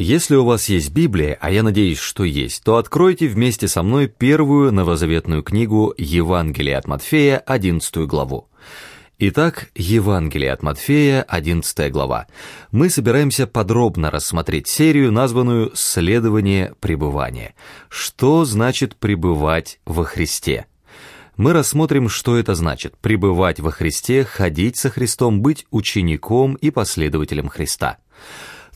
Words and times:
Если 0.00 0.36
у 0.36 0.44
вас 0.44 0.68
есть 0.68 0.92
Библия, 0.92 1.36
а 1.40 1.50
я 1.50 1.64
надеюсь, 1.64 1.98
что 1.98 2.22
есть, 2.22 2.62
то 2.62 2.76
откройте 2.76 3.26
вместе 3.26 3.66
со 3.66 3.82
мной 3.82 4.06
первую 4.06 4.72
новозаветную 4.72 5.42
книгу 5.42 5.92
Евангелия 5.98 6.78
от 6.78 6.86
Матфея, 6.86 7.38
11 7.38 8.06
главу. 8.06 8.48
Итак, 9.18 9.70
Евангелие 9.74 10.52
от 10.52 10.62
Матфея, 10.62 11.24
11 11.24 11.90
глава. 11.90 12.28
Мы 12.70 12.90
собираемся 12.90 13.48
подробно 13.48 14.12
рассмотреть 14.12 14.68
серию, 14.68 15.10
названную 15.10 15.72
«Следование 15.74 16.74
пребывания». 16.78 17.56
Что 17.88 18.44
значит 18.44 18.94
пребывать 18.94 19.80
во 19.84 20.04
Христе? 20.04 20.66
Мы 21.36 21.52
рассмотрим, 21.52 22.08
что 22.08 22.36
это 22.36 22.54
значит– 22.54 22.96
пребывать 23.00 23.58
во 23.58 23.72
Христе, 23.72 24.22
ходить 24.22 24.76
со 24.76 24.90
Христом, 24.90 25.42
быть 25.42 25.66
учеником 25.72 26.54
и 26.54 26.70
последователем 26.70 27.48
Христа. 27.48 27.98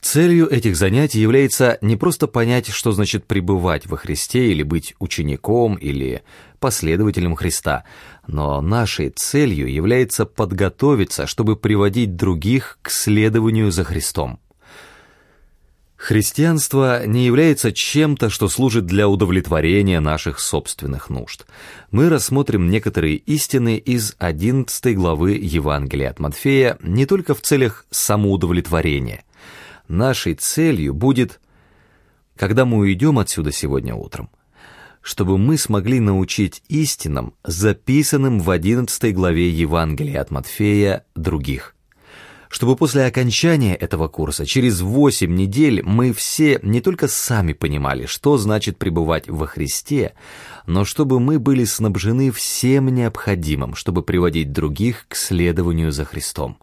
Целью 0.02 0.50
этих 0.50 0.76
занятий 0.76 1.20
является 1.20 1.78
не 1.80 1.96
просто 1.96 2.26
понять, 2.26 2.68
что 2.68 2.90
значит 2.90 3.24
пребывать 3.24 3.86
во 3.86 3.96
Христе 3.96 4.50
или 4.50 4.64
быть 4.64 4.94
учеником 4.98 5.76
или 5.76 6.22
последователем 6.58 7.36
Христа, 7.36 7.84
но 8.26 8.60
нашей 8.60 9.10
целью 9.10 9.72
является 9.72 10.26
подготовиться, 10.26 11.28
чтобы 11.28 11.54
приводить 11.54 12.16
других 12.16 12.78
к 12.82 12.90
следованию 12.90 13.70
за 13.70 13.84
Христом. 13.84 14.40
Христианство 15.96 17.06
не 17.06 17.24
является 17.24 17.70
чем-то, 17.72 18.28
что 18.28 18.48
служит 18.48 18.86
для 18.86 19.08
удовлетворения 19.08 20.00
наших 20.00 20.40
собственных 20.40 21.10
нужд. 21.10 21.46
Мы 21.92 22.08
рассмотрим 22.08 22.68
некоторые 22.68 23.14
истины 23.18 23.76
из 23.76 24.16
11 24.18 24.96
главы 24.96 25.34
Евангелия 25.40 26.10
от 26.10 26.18
Матфея 26.18 26.76
не 26.82 27.06
только 27.06 27.36
в 27.36 27.40
целях 27.40 27.86
самоудовлетворения– 27.92 29.22
нашей 29.88 30.34
целью 30.34 30.94
будет, 30.94 31.40
когда 32.36 32.64
мы 32.64 32.78
уйдем 32.78 33.18
отсюда 33.18 33.52
сегодня 33.52 33.94
утром, 33.94 34.30
чтобы 35.00 35.38
мы 35.38 35.58
смогли 35.58 36.00
научить 36.00 36.62
истинам, 36.68 37.34
записанным 37.44 38.40
в 38.40 38.50
11 38.50 39.14
главе 39.14 39.50
Евангелия 39.50 40.20
от 40.20 40.30
Матфея, 40.30 41.04
других. 41.14 41.74
Чтобы 42.52 42.76
после 42.76 43.06
окончания 43.06 43.74
этого 43.74 44.08
курса, 44.08 44.44
через 44.44 44.82
8 44.82 45.34
недель, 45.34 45.82
мы 45.82 46.12
все 46.12 46.60
не 46.62 46.82
только 46.82 47.08
сами 47.08 47.54
понимали, 47.54 48.04
что 48.04 48.36
значит 48.36 48.76
пребывать 48.76 49.26
во 49.26 49.46
Христе, 49.46 50.12
но 50.66 50.84
чтобы 50.84 51.18
мы 51.18 51.38
были 51.38 51.64
снабжены 51.64 52.30
всем 52.30 52.88
необходимым, 52.88 53.74
чтобы 53.74 54.02
приводить 54.02 54.52
других 54.52 55.06
к 55.08 55.16
следованию 55.16 55.92
за 55.92 56.04
Христом. 56.04 56.58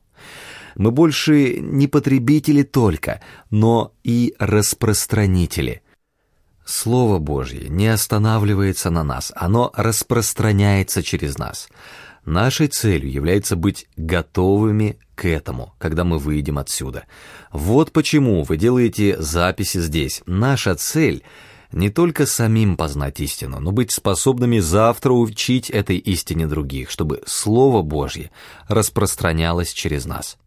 Мы 0.79 0.91
больше 0.91 1.59
не 1.59 1.87
потребители 1.87 2.63
только, 2.63 3.19
но 3.49 3.91
и 4.05 4.33
распространители. 4.39 5.81
Слово 6.65 7.19
Божье 7.19 7.67
не 7.67 7.87
останавливается 7.87 8.89
на 8.89 9.03
нас, 9.03 9.33
оно 9.35 9.73
распространяется 9.75 11.03
через 11.03 11.37
нас. 11.37 11.67
Нашей 12.23 12.67
целью 12.67 13.11
является 13.11 13.57
быть 13.57 13.89
готовыми 13.97 14.97
к 15.15 15.27
этому, 15.27 15.73
когда 15.79 16.05
мы 16.05 16.17
выйдем 16.17 16.57
отсюда. 16.57 17.07
Вот 17.51 17.91
почему 17.91 18.43
вы 18.43 18.55
делаете 18.55 19.21
записи 19.21 19.81
здесь. 19.81 20.21
Наша 20.27 20.75
цель— 20.75 21.23
не 21.73 21.89
только 21.89 22.25
самим 22.25 22.77
познать 22.77 23.19
истину, 23.19 23.59
но 23.59 23.73
быть 23.73 23.91
способными 23.91 24.59
завтра 24.59 25.11
учить 25.11 25.69
этой 25.69 25.97
истине 25.97 26.47
других, 26.47 26.89
чтобы 26.89 27.21
Слово 27.27 27.81
Божье 27.81 28.31
распространялось 28.69 29.73
через 29.73 30.05
нас. 30.05 30.37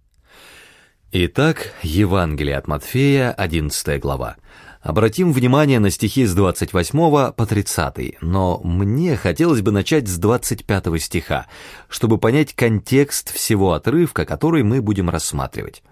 Итак, 1.14 1.74
Евангелие 1.82 2.56
от 2.56 2.66
Матфея, 2.68 3.32
11 3.32 4.00
глава. 4.00 4.36
Обратим 4.80 5.34
внимание 5.34 5.78
на 5.78 5.91
стихи 5.91 6.24
с 6.24 6.32
28 6.32 7.32
по 7.32 7.46
30, 7.46 8.22
но 8.22 8.58
мне 8.64 9.14
хотелось 9.16 9.60
бы 9.60 9.72
начать 9.72 10.08
с 10.08 10.16
25 10.16 11.02
стиха, 11.02 11.48
чтобы 11.91 12.16
понять 12.16 12.54
контекст 12.54 13.31
всего 13.31 13.75
отрывка, 13.75 14.25
который 14.25 14.62
мы 14.62 14.81
будем 14.81 15.10
рассматривать. 15.10 15.82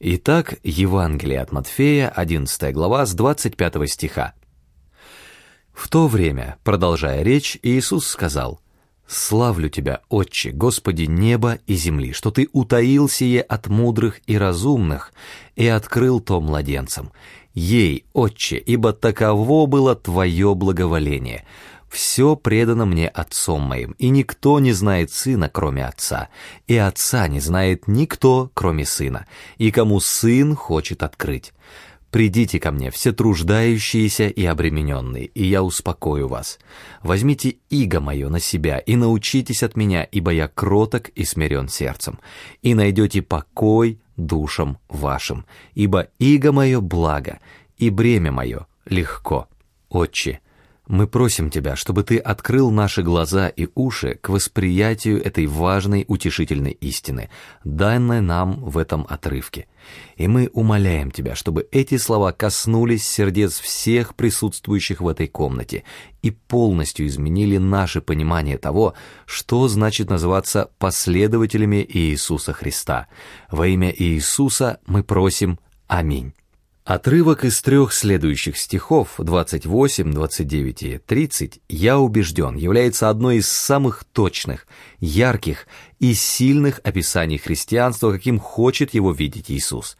Итак, 0.00 0.56
Евангелие 0.62 1.40
от 1.40 1.50
Матфея, 1.50 2.10
11 2.10 2.74
глава, 2.74 3.06
с 3.06 3.14
25 3.14 3.90
стиха. 3.90 4.34
В 5.72 5.88
то 5.88 6.08
время, 6.08 6.58
продолжая 6.62 7.22
речь, 7.22 7.58
Иисус 7.62 8.06
сказал, 8.06 8.60
Славлю 9.12 9.68
Тебя, 9.68 10.00
Отче, 10.08 10.52
Господи 10.52 11.02
неба 11.02 11.58
и 11.66 11.74
земли, 11.74 12.12
что 12.12 12.30
Ты 12.30 12.48
утаил 12.52 13.10
сие 13.10 13.42
от 13.42 13.66
мудрых 13.66 14.20
и 14.26 14.38
разумных 14.38 15.12
и 15.54 15.66
открыл 15.66 16.18
то 16.20 16.40
младенцам. 16.40 17.12
Ей, 17.52 18.06
Отче, 18.14 18.56
ибо 18.56 18.94
таково 18.94 19.66
было 19.66 19.94
Твое 19.94 20.54
благоволение. 20.54 21.44
Все 21.90 22.36
предано 22.36 22.86
мне 22.86 23.06
Отцом 23.06 23.60
моим, 23.60 23.90
и 23.98 24.08
никто 24.08 24.58
не 24.60 24.72
знает 24.72 25.12
Сына, 25.12 25.50
кроме 25.50 25.84
Отца, 25.84 26.30
и 26.66 26.74
Отца 26.74 27.28
не 27.28 27.40
знает 27.40 27.86
никто, 27.86 28.50
кроме 28.54 28.86
Сына, 28.86 29.26
и 29.58 29.70
кому 29.70 30.00
Сын 30.00 30.56
хочет 30.56 31.02
открыть. 31.02 31.52
«Придите 32.12 32.60
ко 32.60 32.70
мне, 32.70 32.90
все 32.90 33.12
труждающиеся 33.12 34.28
и 34.28 34.44
обремененные, 34.44 35.24
и 35.24 35.44
я 35.44 35.62
успокою 35.62 36.28
вас. 36.28 36.58
Возьмите 37.02 37.56
иго 37.70 38.00
мое 38.00 38.28
на 38.28 38.38
себя 38.38 38.78
и 38.78 38.96
научитесь 38.96 39.62
от 39.62 39.76
меня, 39.76 40.04
ибо 40.04 40.30
я 40.30 40.46
кроток 40.46 41.08
и 41.08 41.24
смирен 41.24 41.68
сердцем, 41.68 42.20
и 42.60 42.74
найдете 42.74 43.22
покой 43.22 43.98
душам 44.18 44.76
вашим, 44.90 45.46
ибо 45.72 46.08
иго 46.18 46.52
мое 46.52 46.82
благо, 46.82 47.40
и 47.78 47.88
бремя 47.88 48.30
мое 48.30 48.66
легко. 48.84 49.48
Отче, 49.88 50.40
мы 50.92 51.06
просим 51.06 51.48
Тебя, 51.48 51.74
чтобы 51.74 52.02
Ты 52.04 52.18
открыл 52.18 52.70
наши 52.70 53.02
глаза 53.02 53.48
и 53.48 53.66
уши 53.74 54.18
к 54.20 54.28
восприятию 54.28 55.24
этой 55.24 55.46
важной 55.46 56.04
утешительной 56.06 56.72
истины, 56.72 57.30
данной 57.64 58.20
нам 58.20 58.62
в 58.62 58.76
этом 58.76 59.06
отрывке. 59.08 59.68
И 60.16 60.28
мы 60.28 60.50
умоляем 60.52 61.10
Тебя, 61.10 61.34
чтобы 61.34 61.66
эти 61.72 61.96
слова 61.96 62.32
коснулись 62.32 63.08
сердец 63.08 63.58
всех 63.58 64.14
присутствующих 64.14 65.00
в 65.00 65.08
этой 65.08 65.28
комнате 65.28 65.84
и 66.20 66.30
полностью 66.30 67.06
изменили 67.06 67.56
наше 67.56 68.02
понимание 68.02 68.58
того, 68.58 68.92
что 69.24 69.68
значит 69.68 70.10
называться 70.10 70.72
последователями 70.78 71.86
Иисуса 71.88 72.52
Христа. 72.52 73.08
Во 73.50 73.66
имя 73.66 73.90
Иисуса 73.96 74.78
мы 74.84 75.02
просим 75.02 75.58
Аминь. 75.88 76.34
Отрывок 76.84 77.44
из 77.44 77.62
трех 77.62 77.92
следующих 77.92 78.56
стихов 78.56 79.14
28, 79.18 80.12
29 80.12 80.82
и 80.82 80.98
30, 80.98 81.60
я 81.68 82.00
убежден, 82.00 82.56
является 82.56 83.08
одной 83.08 83.36
из 83.36 83.48
самых 83.48 84.02
точных, 84.02 84.66
ярких 84.98 85.68
и 86.00 86.12
сильных 86.12 86.80
описаний 86.82 87.38
христианства, 87.38 88.10
каким 88.10 88.40
хочет 88.40 88.94
его 88.94 89.12
видеть 89.12 89.48
Иисус. 89.48 89.96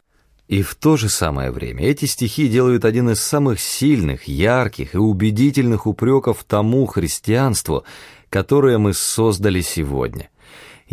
И 0.49 0.61
в 0.61 0.75
то 0.75 0.97
же 0.97 1.07
самое 1.07 1.51
время 1.51 1.85
эти 1.85 2.03
стихи 2.03 2.49
делают 2.49 2.83
один 2.83 3.09
из 3.11 3.21
самых 3.21 3.61
сильных, 3.61 4.27
ярких 4.27 4.93
и 4.93 4.97
убедительных 4.97 5.87
упреков 5.87 6.43
тому 6.43 6.85
христианству, 6.85 7.85
которое 8.29 8.77
мы 8.77 8.93
создали 8.93 9.61
сегодня. 9.61 10.29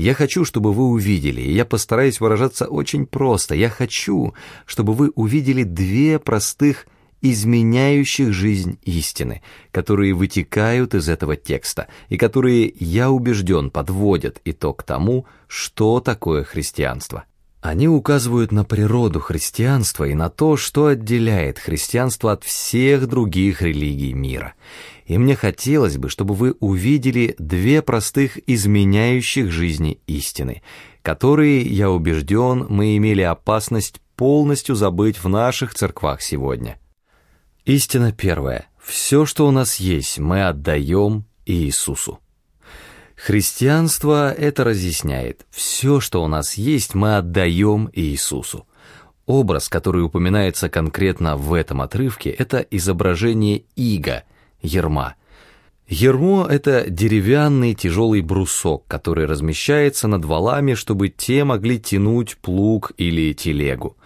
Я 0.00 0.14
хочу, 0.14 0.46
чтобы 0.46 0.72
вы 0.72 0.84
увидели, 0.84 1.42
и 1.42 1.52
я 1.52 1.66
постараюсь 1.66 2.20
выражаться 2.20 2.64
очень 2.64 3.04
просто. 3.04 3.54
Я 3.54 3.68
хочу, 3.68 4.32
чтобы 4.64 4.94
вы 4.94 5.10
увидели 5.10 5.62
две 5.62 6.18
простых 6.18 6.86
изменяющих 7.20 8.32
жизнь 8.32 8.78
истины, 8.82 9.42
которые 9.70 10.14
вытекают 10.14 10.94
из 10.94 11.10
этого 11.10 11.36
текста 11.36 11.88
и 12.08 12.16
которые, 12.16 12.72
я 12.80 13.10
убежден, 13.10 13.70
подводят 13.70 14.40
итог 14.46 14.84
тому, 14.84 15.26
что 15.48 16.00
такое 16.00 16.44
христианство. 16.44 17.24
Они 17.60 17.88
указывают 17.88 18.52
на 18.52 18.64
природу 18.64 19.20
христианства 19.20 20.04
и 20.04 20.14
на 20.14 20.30
то, 20.30 20.56
что 20.56 20.86
отделяет 20.86 21.58
христианство 21.58 22.32
от 22.32 22.42
всех 22.42 23.06
других 23.06 23.60
религий 23.60 24.14
мира. 24.14 24.54
И 25.04 25.18
мне 25.18 25.36
хотелось 25.36 25.98
бы, 25.98 26.08
чтобы 26.08 26.34
вы 26.34 26.54
увидели 26.60 27.34
две 27.38 27.82
простых 27.82 28.38
изменяющих 28.48 29.50
жизни 29.50 30.00
истины, 30.06 30.62
которые, 31.02 31.62
я 31.62 31.90
убежден, 31.90 32.66
мы 32.70 32.96
имели 32.96 33.22
опасность 33.22 34.00
полностью 34.16 34.74
забыть 34.74 35.22
в 35.22 35.28
наших 35.28 35.74
церквах 35.74 36.22
сегодня. 36.22 36.78
Истина 37.66 38.10
первая. 38.10 38.68
Все, 38.82 39.26
что 39.26 39.46
у 39.46 39.50
нас 39.50 39.76
есть, 39.76 40.18
мы 40.18 40.46
отдаем 40.46 41.26
Иисусу. 41.44 42.20
Христианство 43.22 44.32
это 44.32 44.64
разъясняет. 44.64 45.44
Все, 45.50 46.00
что 46.00 46.24
у 46.24 46.26
нас 46.26 46.54
есть, 46.54 46.94
мы 46.94 47.18
отдаем 47.18 47.90
Иисусу. 47.92 48.66
Образ, 49.26 49.68
который 49.68 50.02
упоминается 50.02 50.70
конкретно 50.70 51.36
в 51.36 51.52
этом 51.52 51.82
отрывке, 51.82 52.30
это 52.30 52.60
изображение 52.70 53.64
иго– 53.76 54.24
ерма. 54.62 55.16
Ермо— 55.86 56.46
это 56.50 56.88
деревянный 56.88 57.74
тяжелый 57.74 58.22
брусок, 58.22 58.86
который 58.86 59.26
размещается 59.26 60.08
над 60.08 60.24
валами, 60.24 60.72
чтобы 60.72 61.10
те 61.10 61.44
могли 61.44 61.78
тянуть 61.78 62.38
плуг 62.38 62.92
или 62.96 63.34
телегу. 63.34 63.98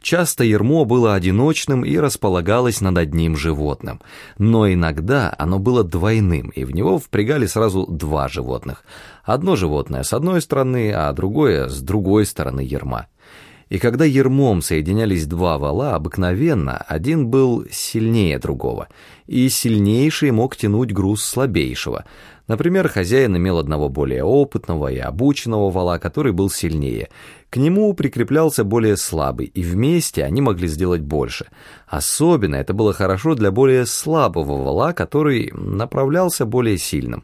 Часто 0.00 0.44
ермо 0.44 0.86
было 0.86 1.14
одиночным 1.14 1.84
и 1.84 1.96
располагалось 1.98 2.80
над 2.80 2.96
одним 2.96 3.36
животным, 3.36 4.00
но 4.38 4.72
иногда 4.72 5.34
оно 5.38 5.58
было 5.58 5.84
двойным, 5.84 6.48
и 6.48 6.64
в 6.64 6.74
него 6.74 6.98
впрягали 6.98 7.46
сразу 7.46 7.86
два 7.86 8.28
животных. 8.28 8.84
Одно 9.24 9.56
животное 9.56 10.02
с 10.02 10.14
одной 10.14 10.40
стороны, 10.40 10.92
а 10.92 11.12
другое 11.12 11.68
с 11.68 11.80
другой 11.82 12.24
стороны 12.24 12.60
ерма. 12.60 13.08
И 13.68 13.78
когда 13.78 14.04
ермом 14.04 14.62
соединялись 14.62 15.26
два 15.26 15.56
вала, 15.56 15.94
обыкновенно 15.94 16.76
один 16.76 17.28
был 17.28 17.66
сильнее 17.70 18.38
другого, 18.38 18.88
и 19.26 19.48
сильнейший 19.48 20.32
мог 20.32 20.56
тянуть 20.56 20.92
груз 20.92 21.22
слабейшего. 21.22 22.04
Например, 22.50 22.88
хозяин 22.88 23.36
имел 23.36 23.58
одного 23.58 23.88
более 23.88 24.24
опытного 24.24 24.88
и 24.88 24.98
обученного 24.98 25.70
вала, 25.70 25.98
который 25.98 26.32
был 26.32 26.50
сильнее. 26.50 27.08
К 27.48 27.58
нему 27.58 27.94
прикреплялся 27.94 28.64
более 28.64 28.96
слабый, 28.96 29.46
и 29.46 29.62
вместе 29.62 30.24
они 30.24 30.40
могли 30.40 30.66
сделать 30.66 31.00
больше. 31.00 31.46
Особенно 31.86 32.56
это 32.56 32.74
было 32.74 32.92
хорошо 32.92 33.36
для 33.36 33.52
более 33.52 33.86
слабого 33.86 34.64
вала, 34.64 34.92
который 34.92 35.52
направлялся 35.54 36.44
более 36.44 36.76
сильным. 36.76 37.22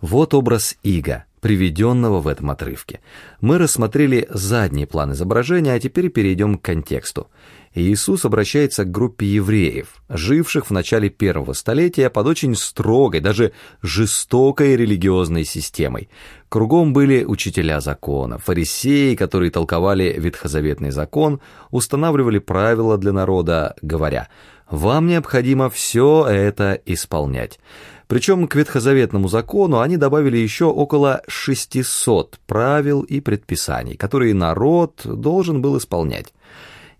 Вот 0.00 0.32
образ 0.32 0.76
Ига, 0.84 1.24
приведенного 1.40 2.20
в 2.20 2.28
этом 2.28 2.50
отрывке. 2.50 3.00
Мы 3.40 3.58
рассмотрели 3.58 4.26
задний 4.30 4.86
план 4.86 5.12
изображения, 5.12 5.72
а 5.72 5.80
теперь 5.80 6.08
перейдем 6.08 6.58
к 6.58 6.62
контексту. 6.62 7.28
Иисус 7.74 8.24
обращается 8.24 8.84
к 8.84 8.90
группе 8.90 9.26
евреев, 9.26 9.88
живших 10.08 10.66
в 10.66 10.70
начале 10.70 11.10
первого 11.10 11.52
столетия 11.52 12.10
под 12.10 12.26
очень 12.26 12.54
строгой, 12.54 13.20
даже 13.20 13.52
жестокой 13.82 14.74
религиозной 14.76 15.44
системой. 15.44 16.08
Кругом 16.48 16.92
были 16.92 17.24
учителя 17.24 17.80
закона, 17.80 18.38
фарисеи, 18.38 19.14
которые 19.14 19.50
толковали 19.50 20.14
ветхозаветный 20.18 20.90
закон, 20.90 21.40
устанавливали 21.70 22.38
правила 22.38 22.96
для 22.96 23.12
народа, 23.12 23.76
говоря 23.82 24.28
«Вам 24.70 25.06
необходимо 25.06 25.70
все 25.70 26.26
это 26.26 26.80
исполнять». 26.84 27.60
Причем 28.08 28.48
к 28.48 28.54
ветхозаветному 28.54 29.28
закону 29.28 29.80
они 29.80 29.98
добавили 29.98 30.38
еще 30.38 30.64
около 30.64 31.22
600 31.28 32.40
правил 32.46 33.02
и 33.02 33.20
предписаний, 33.20 33.96
которые 33.96 34.32
народ 34.32 35.02
должен 35.04 35.60
был 35.60 35.76
исполнять. 35.76 36.32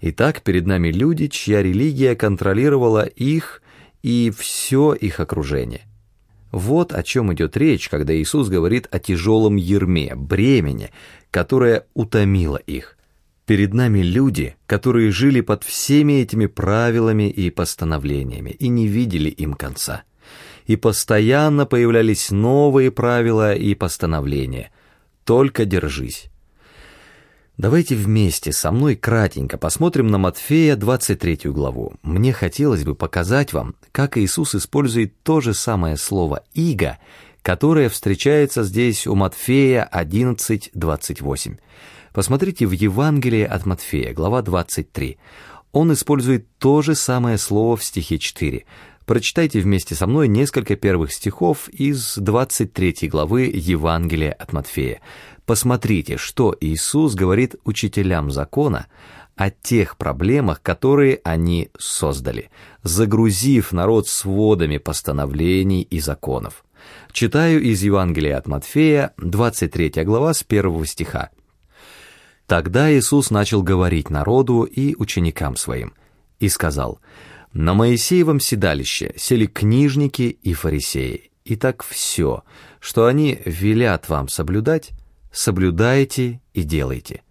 Итак, 0.03 0.43
перед 0.43 0.67
нами 0.67 0.89
люди, 0.89 1.29
чья 1.29 1.63
религия 1.63 2.15
контролировала 2.15 3.05
их 3.07 3.63
и 4.03 4.31
все 4.37 4.93
их 4.93 5.19
окружение. 5.19 5.81
Вот 6.53 6.93
о 6.93 7.03
чем 7.03 7.33
идет 7.33 7.57
речь, 7.57 7.89
когда 7.89 8.15
Иисус 8.15 8.49
говорит 8.49 8.87
о 8.91 8.99
тяжелом 8.99 9.57
ерме, 9.57 10.15
бремени, 10.15 10.91
которое 11.31 11.87
утомило 11.95 12.57
их. 12.57 12.99
Перед 13.47 13.73
нами 13.73 14.01
люди, 14.01 14.57
которые 14.67 15.11
жили 15.11 15.41
под 15.41 15.65
всеми 15.65 16.21
этими 16.21 16.45
правилами 16.45 17.31
и 17.31 17.49
постановлениями 17.49 18.51
и 18.51 18.69
не 18.69 18.87
видели 18.87 19.31
им 19.31 19.55
конца. 19.55 20.03
И 20.69 20.77
постоянно 20.77 21.67
появлялись 21.67 22.31
новые 22.31 22.93
правила 22.93 23.55
и 23.55 23.75
постановления. 23.75 24.71
Только 25.25 25.65
держись. 25.65 26.31
Давайте 27.57 27.97
вместе 27.97 28.53
со 28.53 28.71
мной 28.71 28.95
кратенько 28.95 29.59
посмотрим 29.59 30.07
на 30.07 30.19
Матфея 30.19 30.77
23 30.77 31.51
главу. 31.51 31.95
Мне 32.03 32.33
хотелось 32.33 32.85
бы 32.85 32.95
показать 32.95 33.53
вам, 33.53 33.75
как 33.91 34.17
Иисус 34.17 34.55
использует 34.55 35.21
то 35.25 35.41
же 35.41 35.55
самое 35.55 35.97
слово 35.97 36.45
«иго», 36.55 36.99
которое 37.43 37.89
встречается 37.89 38.63
здесь 38.63 39.09
у 39.09 39.17
Матфея 39.17 39.89
11.28. 39.93 41.59
Посмотрите 42.13 42.67
в 42.67 42.73
Евангелии 42.73 43.43
от 43.43 43.67
Матфея, 43.67 44.13
глава 44.13 44.43
23. 44.43 45.19
Он 45.73 45.93
использует 45.93 46.47
то 46.59 46.83
же 46.83 46.95
самое 46.95 47.39
слово 47.39 47.77
в 47.77 47.83
стихе 47.83 48.19
4. 48.19 48.65
Прочитайте 49.09 49.61
вместе 49.61 49.95
со 49.95 50.07
мной 50.07 50.29
несколько 50.29 50.77
первых 50.77 51.15
стихов 51.15 51.71
из 51.71 52.19
23 52.19 53.09
главы 53.09 53.51
Евангелия 53.55 54.33
от 54.33 54.53
Матфея. 54.53 55.01
Посмотрите, 55.47 56.19
что 56.19 56.55
Иисус 56.61 57.15
говорит 57.15 57.55
учителям 57.65 58.31
закона 58.31 58.87
о 59.35 59.49
тех 59.51 59.97
проблемах, 59.97 60.61
которые 60.61 61.23
они 61.25 61.71
создали, 61.79 62.51
загрузив 62.83 63.73
народ 63.73 64.09
сводами 64.09 64.77
постановлений 64.77 65.81
и 65.81 66.01
законов. 66.01 66.63
Читаю 67.11 67.63
из 67.63 67.83
Евангелия 67.83 68.37
от 68.37 68.47
Матфея, 68.47 69.15
23 69.17 70.05
глава, 70.05 70.35
с 70.35 70.43
первого 70.43 70.85
стиха. 70.85 71.31
Тогда 72.47 72.93
Иисус 72.93 73.31
начал 73.31 73.63
говорить 73.63 74.11
народу 74.11 74.65
и 74.65 74.95
ученикам 74.99 75.57
своим, 75.57 75.95
и 76.41 76.51
сказал, 76.51 77.01
«На 77.61 77.75
Моисеевом 77.75 78.39
седалище 78.39 79.15
сели 79.17 79.47
книжники 79.47 80.23
и 80.23 80.53
фарисеи, 80.53 81.33
и 81.45 81.57
так 81.57 81.83
все, 81.83 82.45
что 82.79 83.07
они 83.07 83.43
велят 83.45 84.09
вам 84.09 84.29
соблюдать, 84.29 84.91
соблюдайте 85.33 86.41
и 86.55 86.63
делайте. 86.63 87.23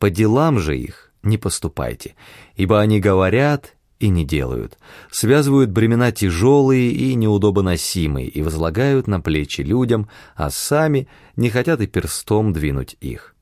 По 0.00 0.10
делам 0.10 0.58
же 0.58 0.76
их 0.76 1.12
не 1.22 1.38
поступайте, 1.38 2.16
ибо 2.56 2.80
они 2.80 2.98
говорят 2.98 3.76
и 4.00 4.08
не 4.08 4.24
делают, 4.24 4.76
связывают 5.12 5.70
бремена 5.70 6.10
тяжелые 6.10 6.90
и 6.90 7.14
неудобоносимые 7.14 8.26
и 8.26 8.42
возлагают 8.42 9.06
на 9.06 9.20
плечи 9.20 9.60
людям, 9.60 10.10
а 10.34 10.50
сами 10.50 11.06
не 11.36 11.48
хотят 11.48 11.80
и 11.80 11.86
перстом 11.86 12.52
двинуть 12.52 12.96
их. 13.00 13.36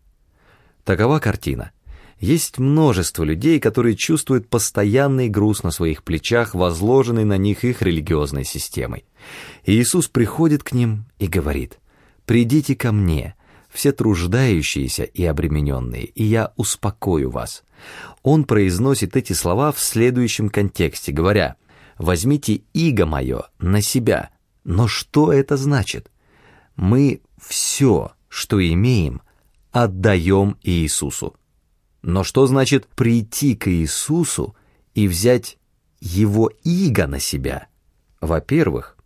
Такова 0.84 1.20
картина. 1.20 1.72
Есть 2.24 2.58
множество 2.58 3.22
людей, 3.22 3.60
которые 3.60 3.96
чувствуют 3.96 4.48
постоянный 4.48 5.28
груз 5.28 5.62
на 5.62 5.70
своих 5.70 6.02
плечах, 6.02 6.54
возложенный 6.54 7.26
на 7.26 7.36
них 7.36 7.64
их 7.64 7.82
религиозной 7.82 8.46
системой. 8.46 9.04
Иисус 9.66 10.08
приходит 10.08 10.62
к 10.62 10.72
ним 10.72 11.04
и 11.18 11.26
говорит, 11.26 11.80
«Придите 12.24 12.76
ко 12.76 12.92
мне, 12.92 13.34
все 13.68 13.92
труждающиеся 13.92 15.02
и 15.02 15.22
обремененные, 15.22 16.06
и 16.06 16.24
я 16.24 16.54
успокою 16.56 17.28
вас». 17.30 17.62
Он 18.22 18.44
произносит 18.44 19.16
эти 19.16 19.34
слова 19.34 19.70
в 19.70 19.78
следующем 19.78 20.48
контексте, 20.48 21.12
говоря, 21.12 21.56
«Возьмите 21.98 22.62
иго 22.72 23.04
мое 23.04 23.50
на 23.58 23.82
себя». 23.82 24.30
Но 24.64 24.88
что 24.88 25.30
это 25.30 25.58
значит? 25.58 26.10
Мы 26.74 27.20
все, 27.36 28.12
что 28.30 28.66
имеем, 28.66 29.20
отдаем 29.72 30.56
Иисусу. 30.62 31.36
Но 32.06 32.22
что 32.22 32.46
значит 32.46 32.86
прийти 32.86 33.56
к 33.56 33.66
Иисусу 33.66 34.54
и 34.94 35.08
взять 35.08 35.56
Его 36.00 36.50
иго 36.62 37.06
на 37.06 37.18
себя? 37.18 37.68
Во-первых, 38.20 38.98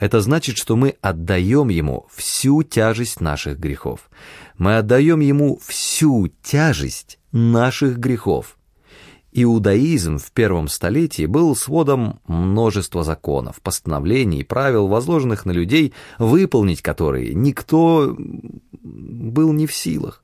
это 0.00 0.20
значит, 0.20 0.56
что 0.56 0.74
мы 0.74 0.96
отдаем 1.00 1.68
Ему 1.68 2.08
всю 2.12 2.64
тяжесть 2.64 3.20
наших 3.20 3.60
грехов. 3.60 4.10
Мы 4.58 4.76
отдаем 4.76 5.20
Ему 5.20 5.60
всю 5.64 6.26
тяжесть 6.42 7.20
наших 7.30 7.98
грехов. 7.98 8.58
Иудаизм 9.30 10.18
в 10.18 10.32
первом 10.32 10.66
столетии 10.66 11.26
был 11.26 11.54
сводом 11.54 12.18
множества 12.26 13.04
законов, 13.04 13.60
постановлений 13.62 14.42
правил, 14.42 14.88
возложенных 14.88 15.46
на 15.46 15.52
людей, 15.52 15.94
выполнить 16.18 16.82
которые 16.82 17.32
никто 17.32 18.16
был 18.18 19.52
не 19.52 19.68
в 19.68 19.72
силах. 19.72 20.23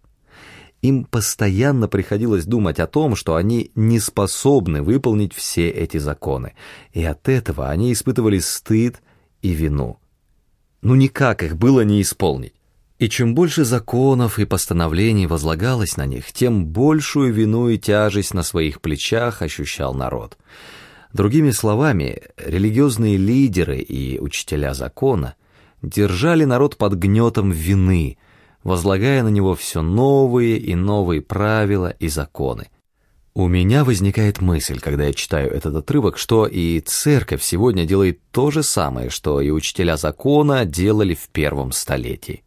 Им 0.82 1.04
постоянно 1.04 1.88
приходилось 1.88 2.46
думать 2.46 2.80
о 2.80 2.86
том, 2.86 3.14
что 3.14 3.34
они 3.34 3.70
не 3.74 4.00
способны 4.00 4.82
выполнить 4.82 5.34
все 5.34 5.68
эти 5.68 5.98
законы, 5.98 6.54
и 6.92 7.04
от 7.04 7.28
этого 7.28 7.68
они 7.68 7.92
испытывали 7.92 8.38
стыд 8.38 9.02
и 9.42 9.50
вину. 9.50 9.98
Ну 10.80 10.94
никак 10.94 11.42
их 11.42 11.56
было 11.56 11.82
не 11.82 12.00
исполнить. 12.00 12.54
И 12.98 13.08
чем 13.08 13.34
больше 13.34 13.64
законов 13.64 14.38
и 14.38 14.44
постановлений 14.44 15.26
возлагалось 15.26 15.96
на 15.96 16.06
них, 16.06 16.32
тем 16.32 16.66
большую 16.66 17.32
вину 17.32 17.68
и 17.68 17.78
тяжесть 17.78 18.34
на 18.34 18.42
своих 18.42 18.80
плечах 18.80 19.40
ощущал 19.40 19.94
народ. 19.94 20.36
Другими 21.12 21.50
словами, 21.50 22.22
религиозные 22.36 23.16
лидеры 23.16 23.78
и 23.78 24.18
учителя 24.18 24.74
закона 24.74 25.34
держали 25.82 26.44
народ 26.44 26.76
под 26.76 26.94
гнетом 26.94 27.50
вины, 27.50 28.18
возлагая 28.62 29.22
на 29.22 29.28
него 29.28 29.54
все 29.54 29.82
новые 29.82 30.58
и 30.58 30.74
новые 30.74 31.22
правила 31.22 31.90
и 31.98 32.08
законы. 32.08 32.68
У 33.32 33.46
меня 33.46 33.84
возникает 33.84 34.40
мысль, 34.40 34.80
когда 34.80 35.04
я 35.04 35.12
читаю 35.12 35.52
этот 35.52 35.74
отрывок, 35.76 36.18
что 36.18 36.46
и 36.46 36.80
церковь 36.80 37.42
сегодня 37.42 37.86
делает 37.86 38.20
то 38.32 38.50
же 38.50 38.62
самое, 38.62 39.08
что 39.08 39.40
и 39.40 39.50
учителя 39.50 39.96
закона 39.96 40.64
делали 40.64 41.14
в 41.14 41.28
первом 41.28 41.70
столетии. 41.70 42.42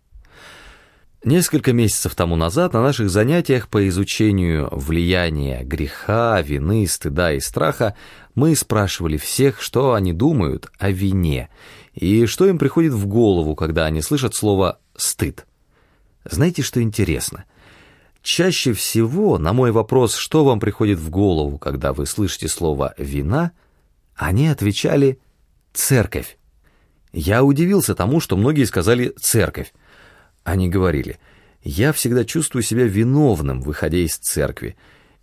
Несколько 1.23 1.71
месяцев 1.71 2.15
тому 2.15 2.35
назад 2.35 2.73
на 2.73 2.81
наших 2.81 3.09
занятиях 3.09 3.69
по 3.69 3.87
изучению 3.87 4.67
влияния 4.73 5.63
греха, 5.63 6.41
вины, 6.41 6.85
стыда 6.85 7.31
и 7.31 7.39
страха 7.39 7.95
мы 8.35 8.53
спрашивали 8.57 9.15
всех, 9.15 9.61
что 9.61 9.93
они 9.93 10.11
думают 10.11 10.69
о 10.79 10.91
вине 10.91 11.47
и 11.93 12.25
что 12.25 12.45
им 12.45 12.57
приходит 12.57 12.91
в 12.91 13.07
голову, 13.07 13.55
когда 13.55 13.85
они 13.85 14.01
слышат 14.01 14.35
слово 14.35 14.79
«стыд». 14.97 15.45
Знаете, 16.25 16.61
что 16.61 16.81
интересно? 16.81 17.45
Чаще 18.21 18.73
всего 18.73 19.37
на 19.37 19.51
мой 19.51 19.71
вопрос, 19.71 20.15
что 20.15 20.45
вам 20.45 20.59
приходит 20.59 20.97
в 20.97 21.09
голову, 21.09 21.57
когда 21.57 21.91
вы 21.91 22.05
слышите 22.05 22.47
слово 22.47 22.93
«вина», 22.97 23.51
они 24.15 24.47
отвечали 24.47 25.19
«церковь». 25.73 26.37
Я 27.11 27.43
удивился 27.43 27.95
тому, 27.95 28.19
что 28.19 28.37
многие 28.37 28.63
сказали 28.63 29.13
«церковь». 29.19 29.73
Они 30.43 30.69
говорили 30.69 31.19
«я 31.63 31.91
всегда 31.91 32.23
чувствую 32.23 32.63
себя 32.63 32.85
виновным, 32.85 33.61
выходя 33.61 33.97
из 33.97 34.17
церкви». 34.17 34.77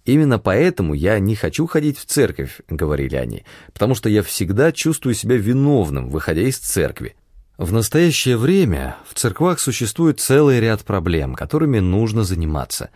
«Именно 0.06 0.38
поэтому 0.38 0.94
я 0.94 1.18
не 1.18 1.34
хочу 1.36 1.66
ходить 1.66 1.98
в 1.98 2.06
церковь»,— 2.06 2.60
говорили 2.68 3.16
они, 3.16 3.44
«потому 3.72 3.94
что 3.94 4.08
я 4.08 4.22
всегда 4.22 4.72
чувствую 4.72 5.14
себя 5.14 5.36
виновным, 5.36 6.08
выходя 6.08 6.40
из 6.42 6.56
церкви». 6.56 7.16
В 7.60 7.74
настоящее 7.74 8.38
время 8.38 8.96
в 9.06 9.12
церквах 9.12 9.60
существует 9.60 10.18
целый 10.18 10.60
ряд 10.60 10.82
проблем, 10.82 11.34
которыми 11.34 11.78
нужно 11.78 12.24
заниматься. 12.24 12.88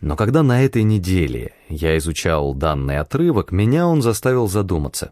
Но 0.00 0.14
когда 0.14 0.44
на 0.44 0.62
этой 0.62 0.84
неделе 0.84 1.50
я 1.68 1.98
изучал 1.98 2.54
данный 2.54 3.00
отрывок, 3.00 3.50
меня 3.50 3.88
он 3.88 4.02
заставил 4.02 4.46
задуматься. 4.46 5.10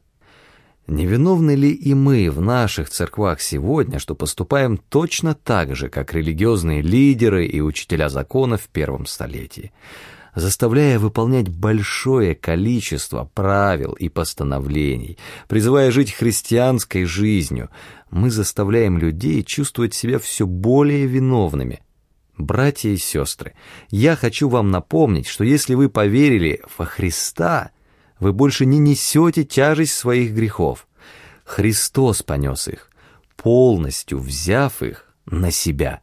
Не 0.87 1.05
виновны 1.05 1.57
ли 1.57 1.73
и 1.73 1.95
мы 1.95 2.31
в 2.31 2.41
наших 2.41 2.91
церквах 2.91 3.41
сегодня, 3.41 3.99
что 3.99 4.15
поступаем 4.15 4.79
точно 4.79 5.35
так 5.35 5.75
же, 5.75 5.89
как 5.89 6.15
религиозные 6.15 6.81
лидеры 6.81 7.45
и 7.47 7.61
учителя 7.61 8.09
закона 8.09 8.57
в 8.57 8.69
первом 8.69 9.07
столетии? 9.07 9.73
Заставляя 10.35 10.99
выполнять 10.99 11.49
большое 11.49 12.35
количество 12.35 13.31
правил 13.35 13.93
и 13.93 14.09
постановлений, 14.09 15.19
призывая 15.49 15.91
жить 15.91 16.13
христианской 16.13 17.05
жизнью, 17.05 17.71
мы 18.11 18.31
заставляем 18.31 18.99
людей 18.99 19.43
чувствовать 19.43 19.95
себя 19.95 20.19
все 20.19 20.47
более 20.47 21.07
виновными. 21.07 21.83
Братья 22.39 22.89
и 22.89 22.97
сестры, 22.97 23.55
я 23.91 24.17
хочу 24.17 24.49
вам 24.49 24.71
напомнить, 24.71 25.27
что 25.27 25.45
если 25.45 25.75
вы 25.75 25.89
поверили 25.89 26.63
во 26.79 26.87
Христа, 26.87 27.71
вы 28.19 28.33
больше 28.33 28.65
не 28.65 28.79
несете 28.79 29.45
тяжесть 29.45 29.95
своих 29.95 30.33
грехов. 30.33 30.87
Христос 31.45 32.23
понес 32.23 32.69
их, 32.69 32.91
полностью 33.37 34.19
взяв 34.19 34.83
их 34.83 35.13
на 35.27 35.51
себя. 35.51 36.01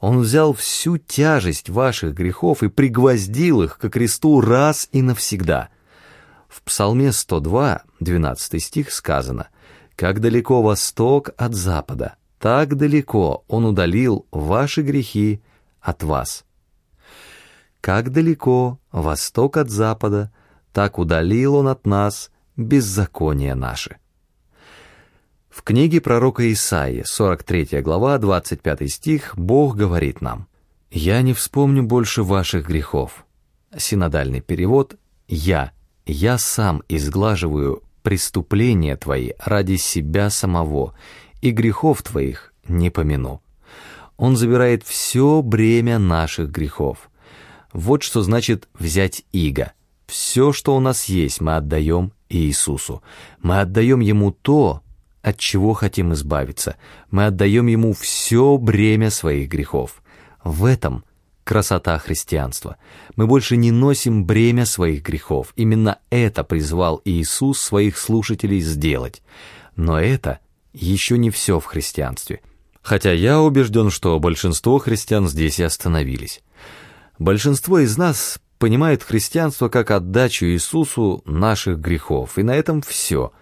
Он 0.00 0.20
взял 0.20 0.54
всю 0.54 0.96
тяжесть 0.96 1.68
ваших 1.68 2.14
грехов 2.14 2.62
и 2.62 2.68
пригвоздил 2.68 3.62
их 3.62 3.78
ко 3.78 3.90
кресту 3.90 4.40
раз 4.40 4.88
и 4.92 5.02
навсегда. 5.02 5.68
В 6.48 6.62
Псалме 6.62 7.12
102, 7.12 7.82
12 8.00 8.62
стих 8.62 8.90
сказано 8.92 9.48
«Как 9.96 10.20
далеко 10.20 10.62
восток 10.62 11.30
от 11.36 11.54
запада, 11.54 12.16
так 12.38 12.76
далеко 12.76 13.44
он 13.46 13.66
удалил 13.66 14.26
ваши 14.30 14.80
грехи 14.80 15.42
от 15.80 16.02
вас». 16.02 16.46
Как 17.82 18.10
далеко 18.10 18.78
восток 18.92 19.58
от 19.58 19.70
запада, 19.70 20.32
так 20.72 20.98
удалил 20.98 21.56
он 21.56 21.68
от 21.68 21.86
нас 21.86 22.30
беззаконие 22.56 23.54
наше. 23.54 23.99
В 25.50 25.62
книге 25.62 26.00
пророка 26.00 26.50
Исаии, 26.52 27.02
43 27.04 27.80
глава, 27.82 28.18
25 28.18 28.90
стих, 28.90 29.36
Бог 29.36 29.74
говорит 29.74 30.20
нам, 30.20 30.46
«Я 30.92 31.20
не 31.22 31.34
вспомню 31.34 31.82
больше 31.82 32.22
ваших 32.22 32.68
грехов». 32.68 33.26
Синодальный 33.76 34.40
перевод 34.40 34.94
«Я, 35.26 35.72
я 36.06 36.38
сам 36.38 36.84
изглаживаю 36.88 37.82
преступления 38.02 38.96
твои 38.96 39.32
ради 39.44 39.74
себя 39.74 40.30
самого, 40.30 40.94
и 41.42 41.50
грехов 41.50 42.02
твоих 42.02 42.54
не 42.68 42.90
помяну». 42.90 43.42
Он 44.16 44.36
забирает 44.36 44.84
все 44.84 45.42
бремя 45.42 45.98
наших 45.98 46.50
грехов. 46.50 47.10
Вот 47.72 48.04
что 48.04 48.22
значит 48.22 48.68
взять 48.78 49.24
иго. 49.32 49.72
Все, 50.06 50.52
что 50.52 50.76
у 50.76 50.80
нас 50.80 51.06
есть, 51.06 51.40
мы 51.40 51.56
отдаем 51.56 52.12
Иисусу. 52.28 53.02
Мы 53.42 53.60
отдаем 53.60 54.00
Ему 54.00 54.30
то, 54.30 54.82
от 55.22 55.38
чего 55.38 55.74
хотим 55.74 56.12
избавиться. 56.12 56.76
Мы 57.10 57.26
отдаем 57.26 57.66
Ему 57.66 57.92
все 57.92 58.56
бремя 58.56 59.10
своих 59.10 59.48
грехов. 59.48 60.02
В 60.42 60.64
этом 60.64 61.04
красота 61.44 61.98
христианства. 61.98 62.76
Мы 63.16 63.26
больше 63.26 63.56
не 63.56 63.70
носим 63.70 64.24
бремя 64.24 64.64
своих 64.64 65.02
грехов. 65.02 65.52
Именно 65.56 65.98
это 66.10 66.44
призвал 66.44 67.02
Иисус 67.04 67.60
своих 67.60 67.98
слушателей 67.98 68.60
сделать. 68.60 69.22
Но 69.76 70.00
это 70.00 70.38
еще 70.72 71.18
не 71.18 71.30
все 71.30 71.60
в 71.60 71.64
христианстве. 71.64 72.40
Хотя 72.82 73.12
я 73.12 73.40
убежден, 73.40 73.90
что 73.90 74.18
большинство 74.18 74.78
христиан 74.78 75.28
здесь 75.28 75.58
и 75.58 75.64
остановились. 75.64 76.40
Большинство 77.18 77.78
из 77.80 77.98
нас 77.98 78.40
понимает 78.58 79.02
христианство 79.02 79.68
как 79.68 79.90
отдачу 79.90 80.46
Иисусу 80.46 81.22
наших 81.26 81.78
грехов, 81.78 82.38
и 82.38 82.42
на 82.42 82.54
этом 82.54 82.80
все– 82.80 83.32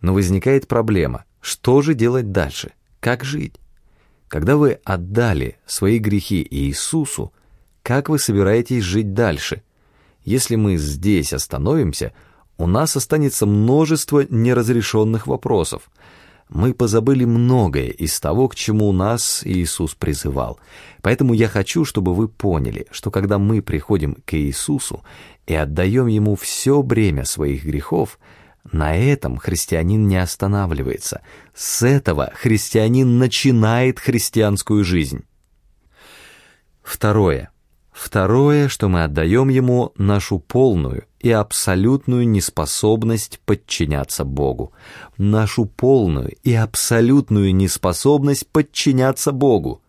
но 0.00 0.14
возникает 0.14 0.66
проблема, 0.68 1.24
что 1.40 1.82
же 1.82 1.94
делать 1.94 2.32
дальше, 2.32 2.72
как 3.00 3.24
жить? 3.24 3.54
Когда 4.28 4.56
вы 4.56 4.78
отдали 4.84 5.56
свои 5.66 5.98
грехи 5.98 6.46
Иисусу, 6.48 7.32
как 7.82 8.08
вы 8.08 8.18
собираетесь 8.18 8.84
жить 8.84 9.14
дальше? 9.14 9.62
Если 10.24 10.54
мы 10.54 10.76
здесь 10.76 11.32
остановимся, 11.32 12.12
у 12.56 12.66
нас 12.66 12.94
останется 12.94 13.46
множество 13.46 14.24
неразрешенных 14.28 15.26
вопросов. 15.26 15.90
Мы 16.48 16.74
позабыли 16.74 17.24
многое 17.24 17.88
из 17.88 18.20
того, 18.20 18.48
к 18.48 18.54
чему 18.54 18.92
нас 18.92 19.40
Иисус 19.44 19.94
призывал. 19.94 20.60
Поэтому 21.00 21.32
я 21.32 21.48
хочу, 21.48 21.84
чтобы 21.84 22.14
вы 22.14 22.28
поняли, 22.28 22.86
что 22.90 23.10
когда 23.10 23.38
мы 23.38 23.62
приходим 23.62 24.16
к 24.24 24.34
Иисусу 24.34 25.02
и 25.46 25.54
отдаем 25.54 26.06
Ему 26.06 26.36
все 26.36 26.82
бремя 26.82 27.24
своих 27.24 27.64
грехов– 27.64 28.18
на 28.70 28.96
этом 28.96 29.36
христианин 29.36 30.06
не 30.06 30.16
останавливается. 30.16 31.22
С 31.54 31.82
этого 31.82 32.32
христианин 32.34 33.18
начинает 33.18 33.98
христианскую 33.98 34.84
жизнь. 34.84 35.24
Второе. 36.82 37.50
Второе, 37.92 38.68
что 38.68 38.88
мы 38.88 39.04
отдаем 39.04 39.48
ему 39.48 39.92
нашу 39.96 40.38
полную 40.38 41.04
и 41.18 41.30
абсолютную 41.30 42.26
неспособность 42.26 43.40
подчиняться 43.44 44.24
Богу. 44.24 44.72
Нашу 45.18 45.66
полную 45.66 46.34
и 46.42 46.54
абсолютную 46.54 47.54
неспособность 47.54 48.46
подчиняться 48.48 49.32
Богу. 49.32 49.82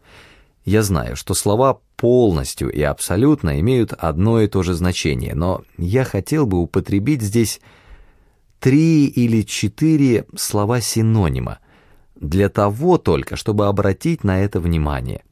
Я 0.66 0.84
знаю, 0.84 1.16
что 1.16 1.34
слова 1.34 1.80
«полностью» 1.96 2.70
и 2.70 2.82
«абсолютно» 2.82 3.60
имеют 3.60 3.94
одно 3.94 4.42
и 4.42 4.48
то 4.48 4.62
же 4.62 4.74
значение, 4.74 5.34
но 5.34 5.63
я 5.78 6.04
хотел 6.04 6.46
бы 6.46 6.60
употребить 6.60 7.22
здесь 7.22 7.62
три 8.62 9.08
или 9.08 9.41
четыре 9.41 10.25
слова-синонима, 10.36 11.58
для 12.15 12.48
того 12.48 13.00
только, 13.00 13.36
чтобы 13.36 13.65
обратить 13.65 14.24
на 14.24 14.39
это 14.39 14.60
внимание. 14.60 15.24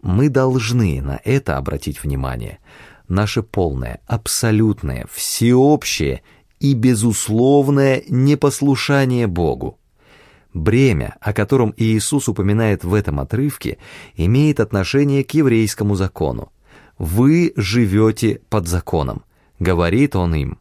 Мы 0.00 0.28
должны 0.28 1.02
на 1.02 1.20
это 1.24 1.56
обратить 1.56 2.02
внимание. 2.02 2.60
Наше 3.08 3.42
полное, 3.42 4.00
абсолютное, 4.06 5.08
всеобщее 5.12 6.22
и 6.60 6.74
безусловное 6.74 8.04
непослушание 8.08 9.26
Богу. 9.26 9.80
Бремя, 10.54 11.16
о 11.20 11.32
котором 11.32 11.74
Иисус 11.76 12.28
упоминает 12.28 12.84
в 12.84 12.94
этом 12.94 13.18
отрывке, 13.18 13.78
имеет 14.14 14.60
отношение 14.60 15.24
к 15.24 15.32
еврейскому 15.32 15.96
закону. 15.96 16.52
«Вы 16.98 17.52
живете 17.56 18.40
под 18.48 18.68
законом»,— 18.68 19.24
говорит 19.58 20.14
он 20.14 20.34
им. 20.36 20.58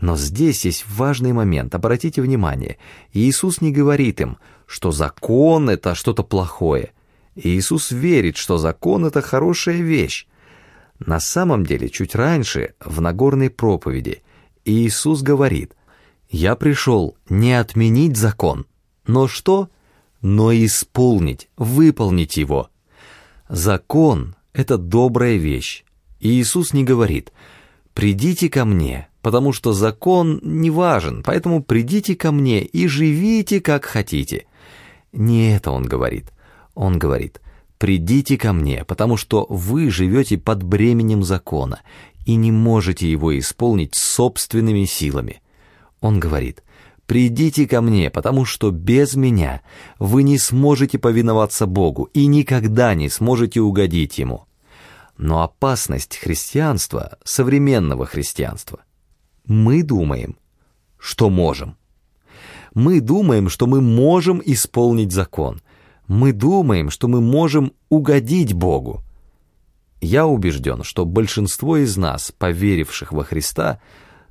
Но 0.00 0.16
здесь 0.16 0.64
есть 0.64 0.84
важный 0.88 1.32
момент, 1.32 1.74
обратите 1.74 2.20
внимание. 2.20 2.78
Иисус 3.12 3.60
не 3.60 3.72
говорит 3.72 4.20
им, 4.20 4.38
что 4.66 4.90
закон— 4.90 5.70
это 5.70 5.94
что-то 5.94 6.22
плохое. 6.22 6.92
Иисус 7.36 7.90
верит, 7.90 8.36
что 8.36 8.58
закон— 8.58 9.04
это 9.06 9.22
хорошая 9.22 9.80
вещь. 9.80 10.26
На 10.98 11.20
самом 11.20 11.66
деле, 11.66 11.88
чуть 11.88 12.14
раньше, 12.14 12.74
в 12.80 13.00
Нагорной 13.00 13.50
проповеди, 13.50 14.22
Иисус 14.64 15.22
говорит, 15.22 15.74
«Я 16.28 16.54
пришел 16.56 17.16
не 17.28 17.52
отменить 17.52 18.16
закон, 18.16 18.66
но 19.06 19.28
что? 19.28 19.68
Но 20.22 20.52
исполнить, 20.52 21.48
выполнить 21.56 22.36
его». 22.36 22.70
Закон— 23.48 24.36
это 24.52 24.78
добрая 24.78 25.36
вещь. 25.36 25.84
Иисус 26.20 26.72
не 26.72 26.84
говорит, 26.84 27.32
«Придите 27.92 28.48
ко 28.48 28.64
мне, 28.64 29.08
потому 29.24 29.54
что 29.54 29.72
закон 29.72 30.38
не 30.42 30.70
важен, 30.70 31.22
поэтому 31.22 31.62
придите 31.62 32.14
ко 32.14 32.30
мне 32.30 32.62
и 32.62 32.86
живите, 32.86 33.58
как 33.62 33.86
хотите». 33.86 34.44
Не 35.14 35.56
это 35.56 35.70
он 35.70 35.84
говорит. 35.84 36.30
Он 36.74 36.98
говорит, 36.98 37.40
«Придите 37.78 38.36
ко 38.36 38.52
мне, 38.52 38.84
потому 38.84 39.16
что 39.16 39.46
вы 39.48 39.90
живете 39.90 40.36
под 40.36 40.62
бременем 40.62 41.22
закона 41.22 41.80
и 42.26 42.34
не 42.34 42.52
можете 42.52 43.10
его 43.10 43.36
исполнить 43.38 43.94
собственными 43.94 44.84
силами». 44.84 45.40
Он 46.02 46.20
говорит, 46.20 46.62
«Придите 47.06 47.66
ко 47.66 47.80
мне, 47.80 48.10
потому 48.10 48.44
что 48.44 48.70
без 48.72 49.14
меня 49.14 49.62
вы 49.98 50.22
не 50.22 50.36
сможете 50.36 50.98
повиноваться 50.98 51.64
Богу 51.64 52.10
и 52.12 52.26
никогда 52.26 52.94
не 52.94 53.08
сможете 53.08 53.62
угодить 53.62 54.18
Ему». 54.18 54.44
Но 55.16 55.42
опасность 55.42 56.18
христианства, 56.18 57.16
современного 57.24 58.04
христианства, 58.04 58.80
мы 59.46 59.82
думаем, 59.82 60.36
что 60.98 61.30
можем. 61.30 61.76
Мы 62.74 63.00
думаем, 63.00 63.48
что 63.48 63.66
мы 63.66 63.80
можем 63.80 64.42
исполнить 64.44 65.12
закон. 65.12 65.60
Мы 66.08 66.32
думаем, 66.32 66.90
что 66.90 67.08
мы 67.08 67.20
можем 67.20 67.72
угодить 67.88 68.52
Богу. 68.52 69.02
Я 70.00 70.26
убежден, 70.26 70.82
что 70.82 71.04
большинство 71.04 71.76
из 71.76 71.96
нас, 71.96 72.32
поверивших 72.36 73.12
во 73.12 73.24
Христа, 73.24 73.80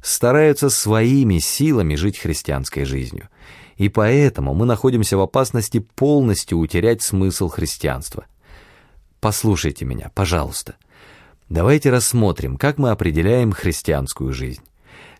стараются 0.03 0.69
своими 0.69 1.39
силами 1.39 1.95
жить 1.95 2.19
христианской 2.19 2.85
жизнью. 2.85 3.29
И 3.77 3.89
поэтому 3.89 4.53
мы 4.53 4.65
находимся 4.65 5.17
в 5.17 5.21
опасности 5.21 5.79
полностью 5.79 6.59
утерять 6.59 7.01
смысл 7.01 7.47
христианства. 7.47 8.25
Послушайте 9.19 9.85
меня, 9.85 10.11
пожалуйста. 10.13 10.75
Давайте 11.49 11.89
рассмотрим, 11.89 12.57
как 12.57 12.77
мы 12.77 12.91
определяем 12.91 13.51
христианскую 13.51 14.33
жизнь. 14.33 14.61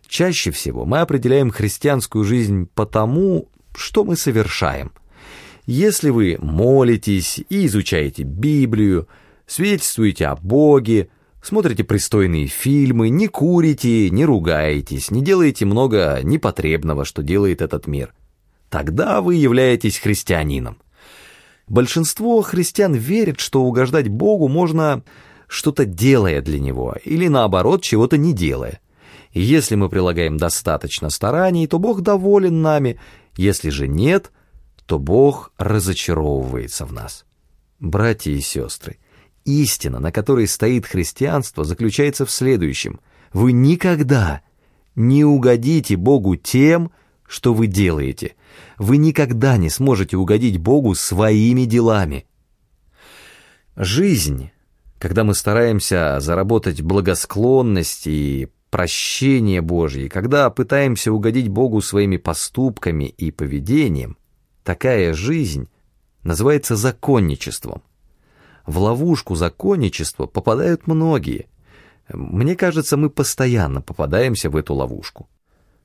Чаще 0.06 0.50
всего 0.50 0.84
мы 0.84 1.00
определяем 1.00 1.50
христианскую 1.50 2.24
жизнь 2.24 2.68
по 2.74 2.86
тому, 2.86 3.48
что 3.74 4.04
мы 4.04 4.16
совершаем. 4.16 4.92
Если 5.66 6.10
вы 6.10 6.36
молитесь 6.40 7.40
и 7.48 7.66
изучаете 7.66 8.22
Библию, 8.22 9.08
свидетельствуете 9.46 10.26
о 10.26 10.36
Боге, 10.36 11.08
смотрите 11.42 11.84
пристойные 11.84 12.46
фильмы, 12.46 13.08
не 13.08 13.28
курите, 13.28 14.10
не 14.10 14.24
ругаетесь, 14.24 15.10
не 15.10 15.22
делаете 15.22 15.64
много 15.64 16.20
непотребного, 16.22 17.04
что 17.04 17.22
делает 17.22 17.62
этот 17.62 17.86
мир, 17.86 18.14
тогда 18.68 19.22
вы 19.22 19.36
являетесь 19.36 19.98
христианином. 19.98 20.78
Большинство 21.66 22.42
христиан 22.42 22.94
верит, 22.94 23.40
что 23.40 23.62
угождать 23.62 24.08
Богу 24.08 24.48
можно 24.48 25.02
что-то 25.48 25.86
делая 25.86 26.42
для 26.42 26.60
Него, 26.60 26.94
или 27.04 27.28
наоборот, 27.28 27.82
чего-то 27.82 28.18
не 28.18 28.34
делая. 28.34 28.80
Если 29.34 29.74
мы 29.74 29.88
прилагаем 29.88 30.36
достаточно 30.36 31.10
стараний, 31.10 31.66
то 31.66 31.80
Бог 31.80 32.02
доволен 32.02 32.62
нами, 32.62 33.00
если 33.36 33.68
же 33.68 33.88
нет, 33.88 34.30
то 34.86 35.00
Бог 35.00 35.52
разочаровывается 35.58 36.86
в 36.86 36.92
нас. 36.92 37.26
Братья 37.80 38.30
и 38.30 38.40
сестры, 38.40 38.98
истина, 39.44 39.98
на 39.98 40.12
которой 40.12 40.46
стоит 40.46 40.86
христианство, 40.86 41.64
заключается 41.64 42.24
в 42.24 42.30
следующем. 42.30 43.00
Вы 43.32 43.50
никогда 43.50 44.42
не 44.94 45.24
угодите 45.24 45.96
Богу 45.96 46.36
тем, 46.36 46.92
что 47.26 47.54
вы 47.54 47.66
делаете. 47.66 48.36
Вы 48.78 48.98
никогда 48.98 49.56
не 49.56 49.68
сможете 49.68 50.16
угодить 50.16 50.58
Богу 50.58 50.94
своими 50.94 51.64
делами. 51.64 52.26
Жизнь, 53.74 54.52
когда 55.00 55.24
мы 55.24 55.34
стараемся 55.34 56.20
заработать 56.20 56.82
благосклонность 56.82 58.06
и 58.06 58.48
прощение 58.74 59.60
Божье, 59.60 60.08
когда 60.08 60.50
пытаемся 60.50 61.12
угодить 61.12 61.46
Богу 61.46 61.80
своими 61.80 62.16
поступками 62.16 63.04
и 63.04 63.30
поведением, 63.30 64.16
такая 64.64 65.14
жизнь 65.14 65.68
называется 66.24 66.74
законничеством. 66.74 67.84
В 68.66 68.80
ловушку 68.80 69.36
законничества 69.36 70.26
попадают 70.26 70.88
многие. 70.88 71.46
Мне 72.12 72.56
кажется, 72.56 72.96
мы 72.96 73.10
постоянно 73.10 73.80
попадаемся 73.80 74.50
в 74.50 74.56
эту 74.56 74.74
ловушку. 74.74 75.28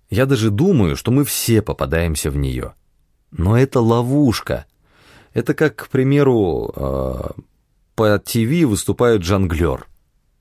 Я 0.09 0.25
даже 0.25 0.49
думаю, 0.49 0.95
что 0.95 1.11
мы 1.11 1.25
все 1.25 1.61
попадаемся 1.61 2.31
в 2.31 2.37
нее. 2.37 2.73
Но 3.29 3.55
это 3.55 3.81
ловушка. 3.81 4.65
Это 5.35 5.53
как, 5.53 5.75
к 5.75 5.89
примеру, 5.89 6.73
э, 6.75 7.41
по 7.93 8.17
ТВ 8.17 8.63
выступает 8.65 9.21
жонглер. 9.21 9.85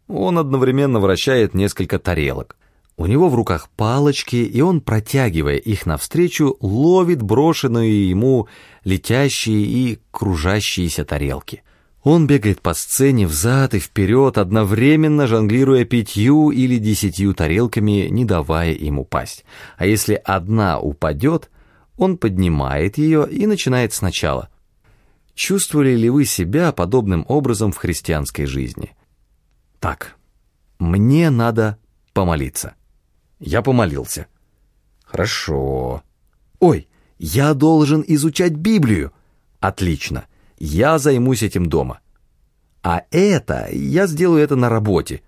Он 0.08 0.38
одновременно 0.38 1.00
вращает 1.00 1.54
несколько 1.54 1.98
тарелок. 1.98 2.56
У 2.96 3.06
него 3.06 3.28
в 3.28 3.34
руках 3.34 3.68
палочки, 3.76 4.36
и 4.36 4.60
он, 4.60 4.80
протягивая 4.80 5.56
их 5.56 5.86
навстречу, 5.86 6.56
ловит 6.60 7.22
брошенные 7.22 8.10
ему 8.10 8.48
летящие 8.82 9.62
и 9.62 10.00
кружащиеся 10.10 11.04
тарелки. 11.04 11.62
Он 12.02 12.26
бегает 12.26 12.60
по 12.60 12.74
сцене 12.74 13.26
взад 13.26 13.74
и 13.74 13.78
вперед, 13.78 14.38
одновременно 14.38 15.26
жонглируя 15.26 15.84
пятью 15.84 16.50
или 16.50 16.78
десятью 16.78 17.34
тарелками, 17.34 18.08
не 18.08 18.24
давая 18.24 18.72
им 18.72 18.98
упасть. 18.98 19.44
А 19.76 19.86
если 19.86 20.20
одна 20.24 20.80
упадет, 20.80 21.50
он 21.96 22.16
поднимает 22.16 22.98
ее 22.98 23.28
и 23.30 23.46
начинает 23.46 23.92
сначала. 23.92 24.48
Чувствовали 25.34 25.94
ли 25.94 26.08
вы 26.08 26.24
себя 26.24 26.72
подобным 26.72 27.24
образом 27.28 27.72
в 27.72 27.76
христианской 27.76 28.46
жизни? 28.46 28.92
Так, 29.80 30.16
мне 30.78 31.30
надо 31.30 31.78
помолиться. 32.12 32.74
Я 33.38 33.62
помолился. 33.62 34.26
Хорошо. 35.04 36.02
Ой, 36.58 36.88
я 37.18 37.54
должен 37.54 38.04
изучать 38.06 38.52
Библию. 38.52 39.12
Отлично. 39.60 40.26
Я 40.58 40.98
займусь 40.98 41.42
этим 41.42 41.66
дома. 41.66 42.00
А 42.82 43.02
это, 43.10 43.68
я 43.70 44.06
сделаю 44.06 44.42
это 44.42 44.56
на 44.56 44.68
работе. 44.68 45.22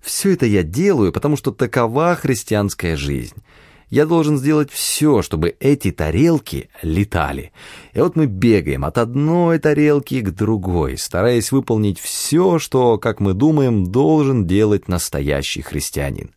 Все 0.00 0.32
это 0.32 0.46
я 0.46 0.62
делаю, 0.62 1.12
потому 1.12 1.36
что 1.36 1.52
такова 1.52 2.14
христианская 2.16 2.96
жизнь. 2.96 3.36
Я 3.92 4.06
должен 4.06 4.38
сделать 4.38 4.70
все, 4.70 5.20
чтобы 5.20 5.54
эти 5.60 5.90
тарелки 5.90 6.70
летали. 6.80 7.52
И 7.92 8.00
вот 8.00 8.16
мы 8.16 8.24
бегаем 8.24 8.86
от 8.86 8.96
одной 8.96 9.58
тарелки 9.58 10.22
к 10.22 10.30
другой, 10.30 10.96
стараясь 10.96 11.52
выполнить 11.52 12.00
все, 12.00 12.58
что, 12.58 12.96
как 12.96 13.20
мы 13.20 13.34
думаем, 13.34 13.84
должен 13.84 14.46
делать 14.46 14.88
настоящий 14.88 15.60
христианин. 15.60 16.30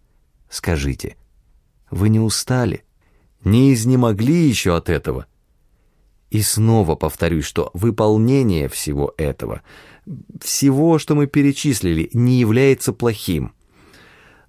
Скажите, 0.49 1.15
вы 1.89 2.09
не 2.09 2.19
устали? 2.19 2.83
Не 3.45 3.73
изнемогли 3.73 4.49
еще 4.49 4.75
от 4.75 4.89
этого? 4.89 5.25
И 6.31 6.41
снова 6.41 6.95
повторюсь, 6.95 7.45
что 7.45 7.71
выполнение 7.73 8.67
всего 8.67 9.13
этого, 9.15 9.61
всего, 10.43 10.99
что 10.99 11.15
мы 11.15 11.25
перечислили, 11.25 12.09
не 12.11 12.37
является 12.37 12.91
плохим. 12.91 13.53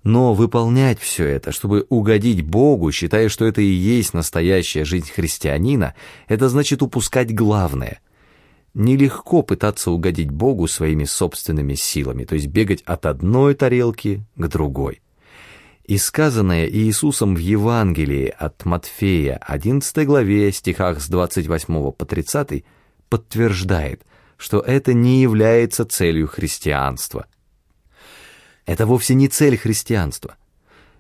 Но 0.07 0.35
выполнять 0.35 1.01
все 1.01 1.27
это, 1.27 1.51
чтобы 1.51 1.85
угодить 1.89 2.43
Богу, 2.43 2.93
считая, 2.93 3.29
что 3.29 3.45
это 3.45 3.61
и 3.61 3.65
есть 3.65 4.15
настоящая 4.15 4.85
жизнь 4.85 5.11
христианина, 5.11 5.97
это 6.29 6.49
значит 6.49 6.81
упускать 6.81 7.35
главное. 7.35 7.99
Нелегко 8.73 9.43
пытаться 9.43 9.91
угодить 9.91 10.31
Богу 10.31 10.69
своими 10.69 11.03
собственными 11.03 11.75
силами, 11.75 12.25
то 12.25 12.37
есть 12.37 12.47
бегать 12.47 12.83
от 12.83 13.05
одной 13.05 13.57
тарелки 13.57 14.25
к 14.37 14.47
другой. 14.47 15.03
И 15.87 15.99
сказанное 15.99 16.69
Иисусом 16.69 17.35
в 17.35 17.39
Евангелии 17.39 18.33
от 18.39 18.65
Матфея, 18.65 19.41
11 19.45 20.07
главе, 20.07 20.53
стихах 20.53 21.01
с 21.01 21.09
28 21.09 21.91
по 21.91 22.05
30, 22.05 22.65
подтверждает, 23.09 24.03
что 24.37 24.61
это 24.61 24.95
не 24.95 25.21
является 25.21 25.85
целью 25.85 26.29
христианства– 26.29 27.27
это 28.67 28.85
вовсе 28.85 29.15
не 29.15 29.29
цель 29.29 29.57
христианства. 29.57 30.37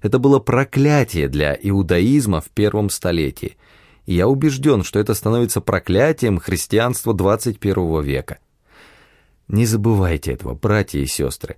Это 0.01 0.19
было 0.21 0.39
проклятие 0.39 1.29
для 1.29 1.59
иудаизма 1.61 2.41
в 2.41 2.49
первом 2.49 2.91
столетии. 2.91 3.57
И 4.07 4.15
я 4.15 4.29
убежден, 4.29 4.85
что 4.85 5.01
это 5.01 5.15
становится 5.15 5.61
проклятием 5.61 6.39
христианства 6.39 7.13
21 7.13 8.03
века. 8.03 8.39
Не 9.49 9.67
забывайте 9.67 10.33
этого, 10.33 10.55
братья 10.55 11.01
и 11.01 11.07
сестры. 11.07 11.57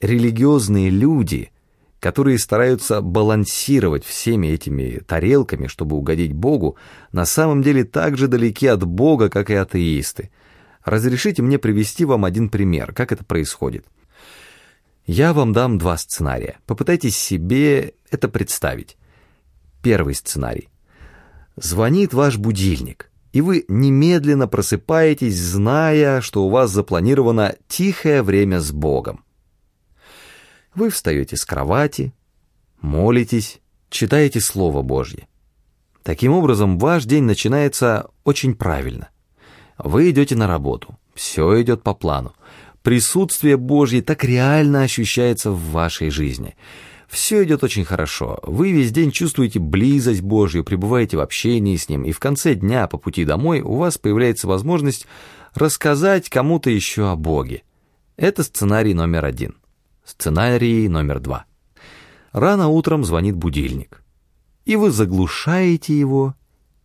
Религиозные 0.00 0.90
люди, 0.90 1.52
которые 2.00 2.38
стараются 2.38 3.00
балансировать 3.00 4.04
всеми 4.04 4.48
этими 4.48 5.00
тарелками, 5.06 5.68
чтобы 5.68 5.96
угодить 5.96 6.34
Богу, 6.34 6.76
на 7.12 7.24
самом 7.24 7.62
деле 7.62 7.84
так 7.84 8.18
же 8.18 8.28
далеки 8.28 8.66
от 8.66 8.84
Бога, 8.84 9.30
как 9.30 9.48
и 9.48 9.54
атеисты. 9.54 10.30
Разрешите 10.84 11.42
мне 11.42 11.58
привести 11.58 12.04
вам 12.04 12.26
один 12.26 12.50
пример, 12.50 12.92
как 12.92 13.12
это 13.12 13.24
происходит. 13.24 13.86
Я 15.12 15.32
вам 15.32 15.52
дам 15.52 15.76
два 15.76 15.96
сценария. 15.96 16.60
Попытайтесь 16.66 17.18
себе 17.18 17.94
это 18.12 18.28
представить. 18.28 18.96
Первый 19.82 20.14
сценарий. 20.14 20.68
Звонит 21.56 22.14
ваш 22.14 22.36
будильник, 22.36 23.10
и 23.32 23.40
вы 23.40 23.64
немедленно 23.66 24.46
просыпаетесь, 24.46 25.36
зная, 25.36 26.20
что 26.20 26.44
у 26.44 26.48
вас 26.48 26.70
запланировано 26.70 27.56
тихое 27.66 28.22
время 28.22 28.60
с 28.60 28.70
Богом. 28.70 29.24
Вы 30.76 30.90
встаете 30.90 31.36
с 31.36 31.44
кровати, 31.44 32.14
молитесь, 32.80 33.58
читаете 33.88 34.38
Слово 34.38 34.82
Божье. 34.82 35.26
Таким 36.04 36.30
образом, 36.30 36.78
ваш 36.78 37.04
день 37.04 37.24
начинается 37.24 38.10
очень 38.22 38.54
правильно. 38.54 39.08
Вы 39.76 40.10
идете 40.10 40.36
на 40.36 40.46
работу, 40.46 40.96
все 41.16 41.60
идет 41.60 41.82
по 41.82 41.94
плану 41.94 42.32
присутствие 42.82 43.56
Божье 43.56 44.02
так 44.02 44.24
реально 44.24 44.82
ощущается 44.82 45.50
в 45.50 45.70
вашей 45.70 46.10
жизни. 46.10 46.56
Все 47.08 47.42
идет 47.42 47.64
очень 47.64 47.84
хорошо. 47.84 48.38
Вы 48.44 48.70
весь 48.70 48.92
день 48.92 49.10
чувствуете 49.10 49.58
близость 49.58 50.22
Божью, 50.22 50.62
пребываете 50.62 51.16
в 51.16 51.20
общении 51.20 51.76
с 51.76 51.88
Ним, 51.88 52.04
и 52.04 52.12
в 52.12 52.20
конце 52.20 52.54
дня 52.54 52.86
по 52.86 52.98
пути 52.98 53.24
домой 53.24 53.60
у 53.60 53.74
вас 53.74 53.98
появляется 53.98 54.46
возможность 54.46 55.06
рассказать 55.54 56.28
кому-то 56.28 56.70
еще 56.70 57.10
о 57.10 57.16
Боге. 57.16 57.64
Это 58.16 58.44
сценарий 58.44 58.94
номер 58.94 59.24
один. 59.24 59.56
Сценарий 60.04 60.88
номер 60.88 61.18
два. 61.20 61.46
Рано 62.32 62.68
утром 62.68 63.04
звонит 63.04 63.34
будильник. 63.34 64.02
И 64.64 64.76
вы 64.76 64.90
заглушаете 64.90 65.98
его 65.98 66.34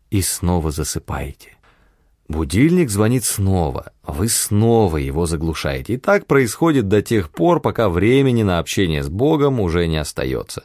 и 0.10 0.21
снова 0.21 0.71
засыпаете. 0.71 1.55
Будильник 2.28 2.90
звонит 2.90 3.24
снова, 3.24 3.92
вы 4.04 4.30
снова 4.30 4.98
его 4.98 5.28
заглушаете. 5.28 5.94
И 5.94 5.98
так 5.98 6.26
происходит 6.26 6.88
до 6.88 7.04
тех 7.04 7.30
пор, 7.30 7.60
пока 7.60 7.88
времени 7.88 8.42
на 8.42 8.58
общение 8.58 9.04
с 9.04 9.10
Богом 9.10 9.60
уже 9.60 9.86
не 9.88 9.98
остается. 9.98 10.64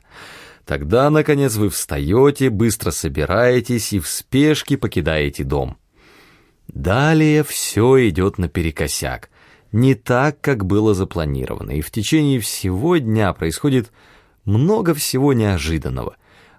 Тогда, 0.64 1.10
наконец, 1.10 1.56
вы 1.56 1.68
встаете, 1.68 2.48
быстро 2.48 2.90
собираетесь 2.92 3.92
и 3.92 3.98
в 3.98 4.08
спешке 4.08 4.78
покидаете 4.78 5.44
дом. 5.44 5.76
Далее 6.68 7.44
все 7.44 8.08
идет 8.08 8.38
наперекосяк. 8.38 9.28
Не 9.70 9.94
так, 9.94 10.40
как 10.40 10.64
было 10.64 10.94
запланировано, 10.94 11.72
и 11.72 11.80
в 11.82 11.90
течение 11.90 12.40
всего 12.40 12.96
дня 12.96 13.32
происходит 13.34 13.92
много 14.44 14.94
всего 14.94 15.32
неожиданного. 15.32 16.16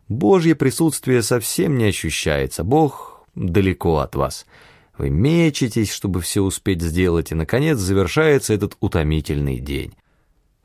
Божье 0.08 0.56
присутствие 0.56 1.24
совсем 1.24 1.78
не 1.78 1.86
ощущается, 1.86 2.64
Бог 2.64 3.26
далеко 3.34 3.98
от 3.98 4.16
вас— 4.16 4.46
вы 5.02 5.10
мечетесь, 5.10 5.92
чтобы 5.92 6.22
все 6.22 6.42
успеть 6.42 6.84
сделать, 6.84 7.32
и, 7.32 7.36
наконец, 7.36 7.80
завершается 7.80 8.54
этот 8.54 8.78
утомительный 8.82 9.60
день. 9.60 9.96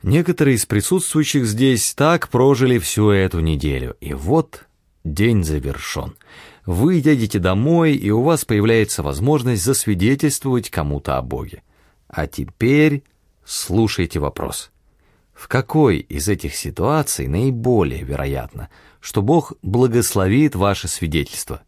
Некоторые 0.03 0.57
из 0.57 0.66
присутствующих 0.66 1.46
здесь 1.46 1.94
так 1.94 2.29
прожили 2.29 2.79
всю 2.79 3.09
эту 3.09 3.40
неделю, 3.40 3.96
и 3.99 4.12
вот 4.12 4.66
день 5.05 5.42
завершен. 5.42 6.16
Вы 6.66 6.96
едете 6.96 7.38
домой, 7.38 7.94
и 7.94 8.11
у 8.11 8.20
вас 8.20 8.44
появляется 8.44 9.03
возможность 9.03 9.64
засвидетельствовать 9.64 10.68
кому-то 10.68 11.16
о 11.16 11.22
Боге. 11.22 11.62
А 12.07 12.27
теперь 12.27 13.05
слушайте 13.42 14.20
вопрос. 14.20 14.70
В 15.33 15.49
какой 15.49 16.01
из 16.01 16.29
этих 16.29 16.55
ситуаций 16.55 17.27
наиболее 17.27 18.03
вероятно, 18.03 18.68
что 19.01 19.22
Бог 19.22 19.55
благословит 19.62 20.57
ваше 20.57 20.88
свидетельство? 20.88 21.62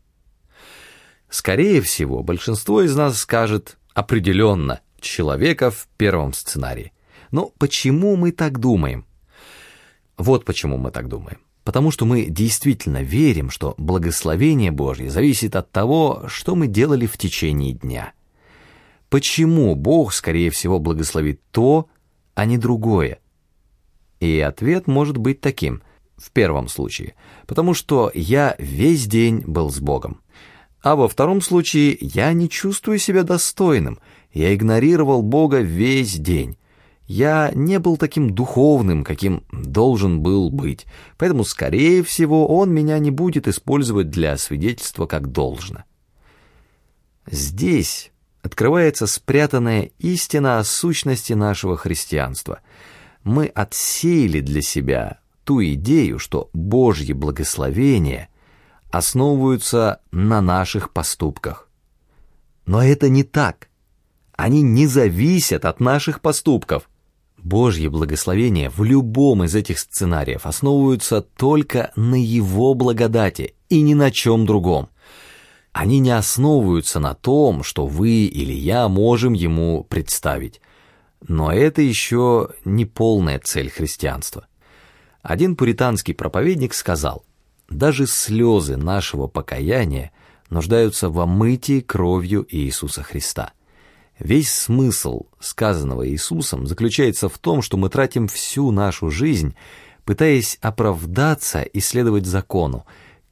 Скорее 1.30 1.80
всего, 1.82 2.22
большинство 2.22 2.82
из 2.82 2.96
нас 2.96 3.18
скажет 3.18 3.76
определенно 3.94 4.80
человека 5.00 5.70
в 5.70 5.88
первом 5.96 6.32
сценарии. 6.32 6.92
Но 7.30 7.52
почему 7.58 8.16
мы 8.16 8.32
так 8.32 8.58
думаем? 8.58 9.04
Вот 10.16 10.44
почему 10.44 10.78
мы 10.78 10.90
так 10.90 11.08
думаем. 11.08 11.38
Потому 11.64 11.90
что 11.90 12.06
мы 12.06 12.24
действительно 12.24 13.02
верим, 13.02 13.50
что 13.50 13.74
благословение 13.76 14.70
Божье 14.70 15.10
зависит 15.10 15.54
от 15.54 15.70
того, 15.70 16.24
что 16.26 16.56
мы 16.56 16.66
делали 16.66 17.04
в 17.04 17.18
течение 17.18 17.74
дня. 17.74 18.12
Почему 19.10 19.74
Бог, 19.74 20.14
скорее 20.14 20.50
всего, 20.50 20.78
благословит 20.78 21.42
то, 21.50 21.88
а 22.34 22.46
не 22.46 22.56
другое? 22.56 23.20
И 24.20 24.40
ответ 24.40 24.86
может 24.86 25.18
быть 25.18 25.42
таким, 25.42 25.82
в 26.16 26.30
первом 26.32 26.68
случае, 26.68 27.14
потому 27.46 27.74
что 27.74 28.10
я 28.14 28.56
весь 28.58 29.06
день 29.06 29.42
был 29.46 29.70
с 29.70 29.78
Богом. 29.78 30.20
А 30.80 30.94
во 30.94 31.08
втором 31.08 31.40
случае 31.40 31.96
я 32.00 32.32
не 32.32 32.48
чувствую 32.48 32.98
себя 32.98 33.24
достойным. 33.24 33.98
Я 34.32 34.54
игнорировал 34.54 35.22
Бога 35.22 35.60
весь 35.60 36.14
день. 36.14 36.56
Я 37.06 37.50
не 37.54 37.78
был 37.78 37.96
таким 37.96 38.34
духовным, 38.34 39.02
каким 39.02 39.42
должен 39.50 40.20
был 40.20 40.50
быть. 40.50 40.86
Поэтому, 41.16 41.44
скорее 41.44 42.02
всего, 42.02 42.46
он 42.46 42.70
меня 42.72 42.98
не 42.98 43.10
будет 43.10 43.48
использовать 43.48 44.10
для 44.10 44.36
свидетельства 44.36 45.06
как 45.06 45.32
должно. 45.32 45.84
Здесь 47.26 48.12
открывается 48.42 49.06
спрятанная 49.06 49.90
истина 49.98 50.58
о 50.58 50.64
сущности 50.64 51.32
нашего 51.32 51.76
христианства. 51.76 52.60
Мы 53.24 53.46
отсеяли 53.46 54.40
для 54.40 54.62
себя 54.62 55.18
ту 55.44 55.62
идею, 55.64 56.18
что 56.18 56.50
Божье 56.52 57.14
благословение— 57.14 58.28
основываются 58.90 60.00
на 60.10 60.40
наших 60.40 60.92
поступках. 60.92 61.68
Но 62.66 62.82
это 62.82 63.08
не 63.08 63.22
так. 63.22 63.68
Они 64.36 64.62
не 64.62 64.86
зависят 64.86 65.64
от 65.64 65.80
наших 65.80 66.20
поступков. 66.20 66.88
Божье 67.38 67.88
благословение 67.88 68.68
в 68.68 68.82
любом 68.82 69.44
из 69.44 69.54
этих 69.54 69.78
сценариев 69.78 70.44
основываются 70.44 71.22
только 71.22 71.92
на 71.96 72.14
Его 72.14 72.74
благодати 72.74 73.54
и 73.68 73.80
ни 73.80 73.94
на 73.94 74.10
чем 74.10 74.44
другом. 74.44 74.88
Они 75.72 75.98
не 75.98 76.10
основываются 76.10 76.98
на 76.98 77.14
том, 77.14 77.62
что 77.62 77.86
вы 77.86 78.26
или 78.26 78.52
я 78.52 78.88
можем 78.88 79.32
Ему 79.32 79.84
представить. 79.84 80.60
Но 81.26 81.52
это 81.52 81.82
еще 81.82 82.50
не 82.64 82.84
полная 82.84 83.38
цель 83.38 83.70
христианства. 83.70 84.46
Один 85.22 85.56
пуританский 85.56 86.14
проповедник 86.14 86.74
сказал, 86.74 87.24
даже 87.68 88.06
слезы 88.06 88.76
нашего 88.76 89.26
покаяния 89.26 90.10
нуждаются 90.50 91.10
в 91.10 91.20
омытии 91.20 91.80
кровью 91.80 92.46
Иисуса 92.48 93.02
Христа. 93.02 93.52
Весь 94.18 94.52
смысл 94.52 95.26
сказанного 95.38 96.08
Иисусом 96.08 96.66
заключается 96.66 97.28
в 97.28 97.38
том, 97.38 97.62
что 97.62 97.76
мы 97.76 97.88
тратим 97.88 98.26
всю 98.26 98.70
нашу 98.72 99.10
жизнь, 99.10 99.54
пытаясь 100.04 100.58
оправдаться 100.60 101.62
и 101.62 101.80
следовать 101.80 102.26
закону, 102.26 102.84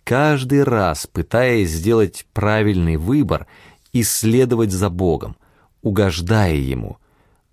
каждый 0.04 0.62
раз 0.62 1.06
пытаясь 1.06 1.70
сделать 1.70 2.26
правильный 2.32 2.96
выбор 2.96 3.46
и 3.92 4.02
следовать 4.02 4.70
за 4.70 4.90
Богом, 4.90 5.36
угождая 5.82 6.54
Ему, 6.54 6.98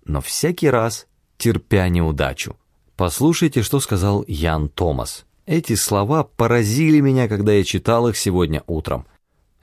но 0.04 0.20
всякий 0.20 0.68
раз 0.68 1.06
терпя 1.38 1.88
неудачу. 1.88 2.56
Послушайте, 2.96 3.62
что 3.62 3.80
сказал 3.80 4.24
Ян 4.28 4.68
Томас. 4.68 5.24
Эти 5.46 5.74
слова 5.74 6.24
поразили 6.24 7.00
меня, 7.00 7.28
когда 7.28 7.52
я 7.52 7.64
читал 7.64 8.08
их 8.08 8.16
сегодня 8.16 8.62
утром. 8.66 9.06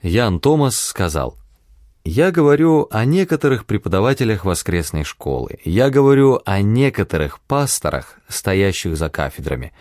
Ян 0.00 0.38
Томас 0.38 0.78
сказал, 0.78 1.36
«Я 2.04 2.30
говорю 2.30 2.86
о 2.90 3.04
некоторых 3.04 3.66
преподавателях 3.66 4.44
воскресной 4.44 5.02
школы. 5.02 5.58
Я 5.64 5.90
говорю 5.90 6.40
о 6.44 6.60
некоторых 6.62 7.40
пасторах, 7.40 8.18
стоящих 8.28 8.96
за 8.96 9.08
кафедрами. 9.08 9.72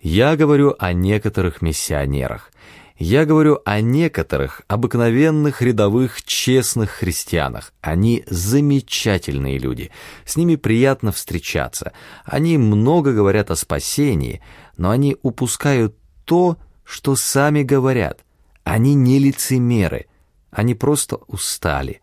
Я 0.00 0.36
говорю 0.36 0.76
о 0.78 0.92
некоторых 0.92 1.60
миссионерах. 1.60 2.52
Я 2.98 3.26
говорю 3.26 3.60
о 3.64 3.80
некоторых 3.80 4.62
обыкновенных 4.66 5.62
рядовых 5.62 6.24
честных 6.24 6.90
христианах. 6.90 7.72
Они 7.80 8.24
замечательные 8.26 9.58
люди. 9.58 9.92
С 10.24 10.36
ними 10.36 10.56
приятно 10.56 11.12
встречаться. 11.12 11.92
Они 12.24 12.58
много 12.58 13.12
говорят 13.12 13.52
о 13.52 13.56
спасении, 13.56 14.40
но 14.78 14.90
они 14.90 15.16
упускают 15.22 15.94
то, 16.24 16.56
что 16.84 17.16
сами 17.16 17.62
говорят. 17.62 18.24
Они 18.64 18.94
не 18.94 19.18
лицемеры, 19.18 20.06
они 20.50 20.74
просто 20.74 21.16
устали. 21.26 22.00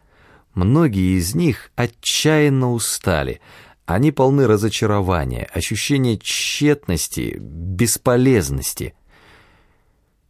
Многие 0.54 1.18
из 1.18 1.34
них 1.34 1.72
отчаянно 1.76 2.72
устали. 2.72 3.42
Они 3.86 4.12
полны 4.12 4.48
разочарования, 4.48 5.48
ощущения 5.54 6.18
тщетности, 6.18 7.38
бесполезности. 7.40 8.94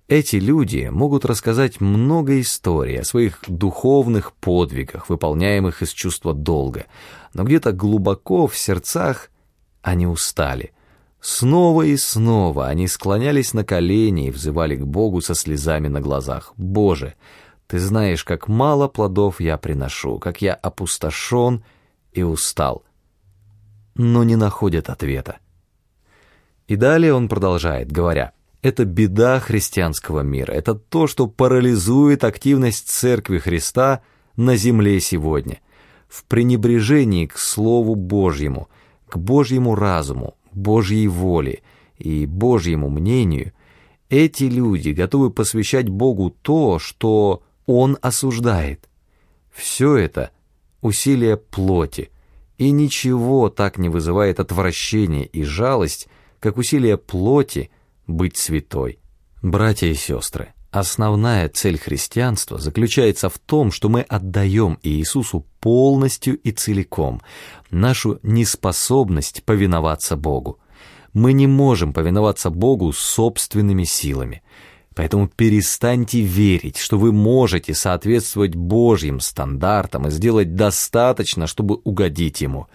Эти 0.07 0.35
люди 0.35 0.89
могут 0.91 1.25
рассказать 1.25 1.81
много 1.81 2.39
историй 2.39 2.99
о 2.99 3.05
своих 3.05 3.39
духовных 3.47 4.33
подвигах, 4.33 5.09
выполняемых 5.09 5.81
из 5.81 5.89
чувства 5.89 6.33
долга, 6.33 6.85
но 7.33 7.43
где-то 7.43 7.71
глубоко 7.71 8.45
в 8.45 8.55
сердцах 8.55 9.31
они 9.81 10.05
устали. 10.05 10.74
Снова 11.27 11.81
и 11.81 11.97
снова 11.97 12.67
они 12.67 12.87
склонялись 12.87 13.55
на 13.55 13.65
колени 13.65 14.27
и 14.27 14.29
взывали 14.29 14.75
к 14.75 14.85
Богу 14.85 15.21
со 15.21 15.33
слезами 15.33 15.87
на 15.87 15.99
глазах. 15.99 16.53
«Боже, 16.55 17.15
Ты 17.65 17.79
знаешь, 17.79 18.23
как 18.23 18.47
мало 18.47 18.87
плодов 18.87 19.41
я 19.41 19.57
приношу, 19.57 20.19
как 20.19 20.43
я 20.43 20.53
опустошен 20.53 21.63
и 22.11 22.21
устал». 22.21 22.83
Но 23.95 24.23
не 24.23 24.35
находят 24.35 24.87
ответа. 24.87 25.37
И 26.67 26.75
далее 26.75 27.11
он 27.11 27.27
продолжает, 27.27 27.91
говоря, 27.91 28.33
«Это 28.61 28.85
беда 28.85 29.39
христианского 29.39 30.19
мира, 30.19 30.51
это 30.51 30.75
то, 30.75 31.07
что 31.07 31.25
парализует 31.25 32.23
активность 32.23 32.87
Церкви 32.87 33.39
Христа 33.39 34.03
на 34.35 34.57
земле 34.57 34.99
сегодня, 34.99 35.59
в 36.07 36.23
пренебрежении 36.25 37.25
к 37.25 37.39
Слову 37.39 37.95
Божьему, 37.95 38.69
к 39.07 39.17
Божьему 39.17 39.73
разуму, 39.73 40.35
Божьей 40.55 41.07
воле 41.07 41.61
и 41.97 42.25
Божьему 42.25 42.89
мнению, 42.89 43.53
эти 44.09 44.43
люди 44.43 44.89
готовы 44.89 45.31
посвящать 45.31 45.89
Богу 45.89 46.29
то, 46.29 46.79
что 46.79 47.43
Он 47.65 47.97
осуждает. 48.01 48.89
Все 49.51 49.95
это— 49.95 50.31
усилие 50.81 51.37
плоти, 51.37 52.11
и 52.57 52.71
ничего 52.71 53.49
так 53.49 53.77
не 53.77 53.89
вызывает 53.89 54.39
отвращение 54.39 55.25
и 55.25 55.43
жалость, 55.43 56.07
как 56.39 56.57
усилие 56.57 56.97
плоти 56.97 57.71
быть 58.07 58.37
святой. 58.37 58.99
Братья 59.41 59.87
и 59.87 59.93
сестры, 59.93 60.53
Основная 60.75 61.47
цель 61.47 61.79
христианства 61.79 62.57
заключается 62.57 63.29
в 63.29 63.39
том, 63.39 63.71
что 63.71 63.87
мы 63.87 64.01
отдаем 64.01 64.77
Иисусу 64.83 65.45
полностью 65.61 66.35
и 66.35 66.51
целиком 66.51 67.21
нашу 67.71 68.19
неспособность 68.23 69.45
повиноваться 69.45 70.17
Богу. 70.17 70.59
Мы 71.13 71.31
не 71.31 71.47
можем 71.47 71.93
повиноваться 71.93 72.49
Богу 72.49 72.91
собственными 72.91 73.85
силами. 73.85 74.43
Поэтому 74.93 75.29
перестаньте 75.29 76.19
верить, 76.19 76.75
что 76.75 76.99
вы 76.99 77.13
можете 77.13 77.73
соответствовать 77.73 78.55
Божьим 78.55 79.21
стандартам 79.21 80.07
и 80.07 80.11
сделать 80.11 80.55
достаточно, 80.55 81.47
чтобы 81.47 81.79
угодить 81.85 82.41
Ему. 82.41 82.67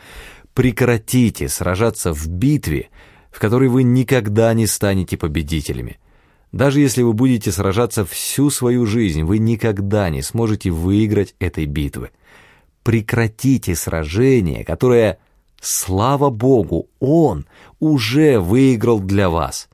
Прекратите 0.55 1.51
сражаться 1.51 2.15
в 2.15 2.29
битве, 2.29 2.89
в 3.31 3.39
которой 3.39 3.69
вы 3.69 3.83
никогда 3.83 4.55
не 4.55 4.67
станете 4.67 5.19
победителями. 5.19 5.99
Даже 6.53 6.81
если 6.81 7.03
вы 7.03 7.13
будете 7.13 7.53
сражаться 7.53 8.05
всю 8.05 8.51
свою 8.51 8.85
жизнь, 8.85 9.23
вы 9.23 9.39
никогда 9.39 10.11
не 10.11 10.23
сможете 10.23 10.71
выиграть 10.71 11.35
этой 11.39 11.67
битвы. 11.67 12.11
Прекратите 12.83 13.77
сражение, 13.77 14.65
которое, 14.65 15.19
слава 15.61 16.31
Богу, 16.31 16.89
Он 16.99 17.47
уже 17.79 18.41
выиграл 18.41 18.99
для 18.99 19.31
вас. 19.31 19.69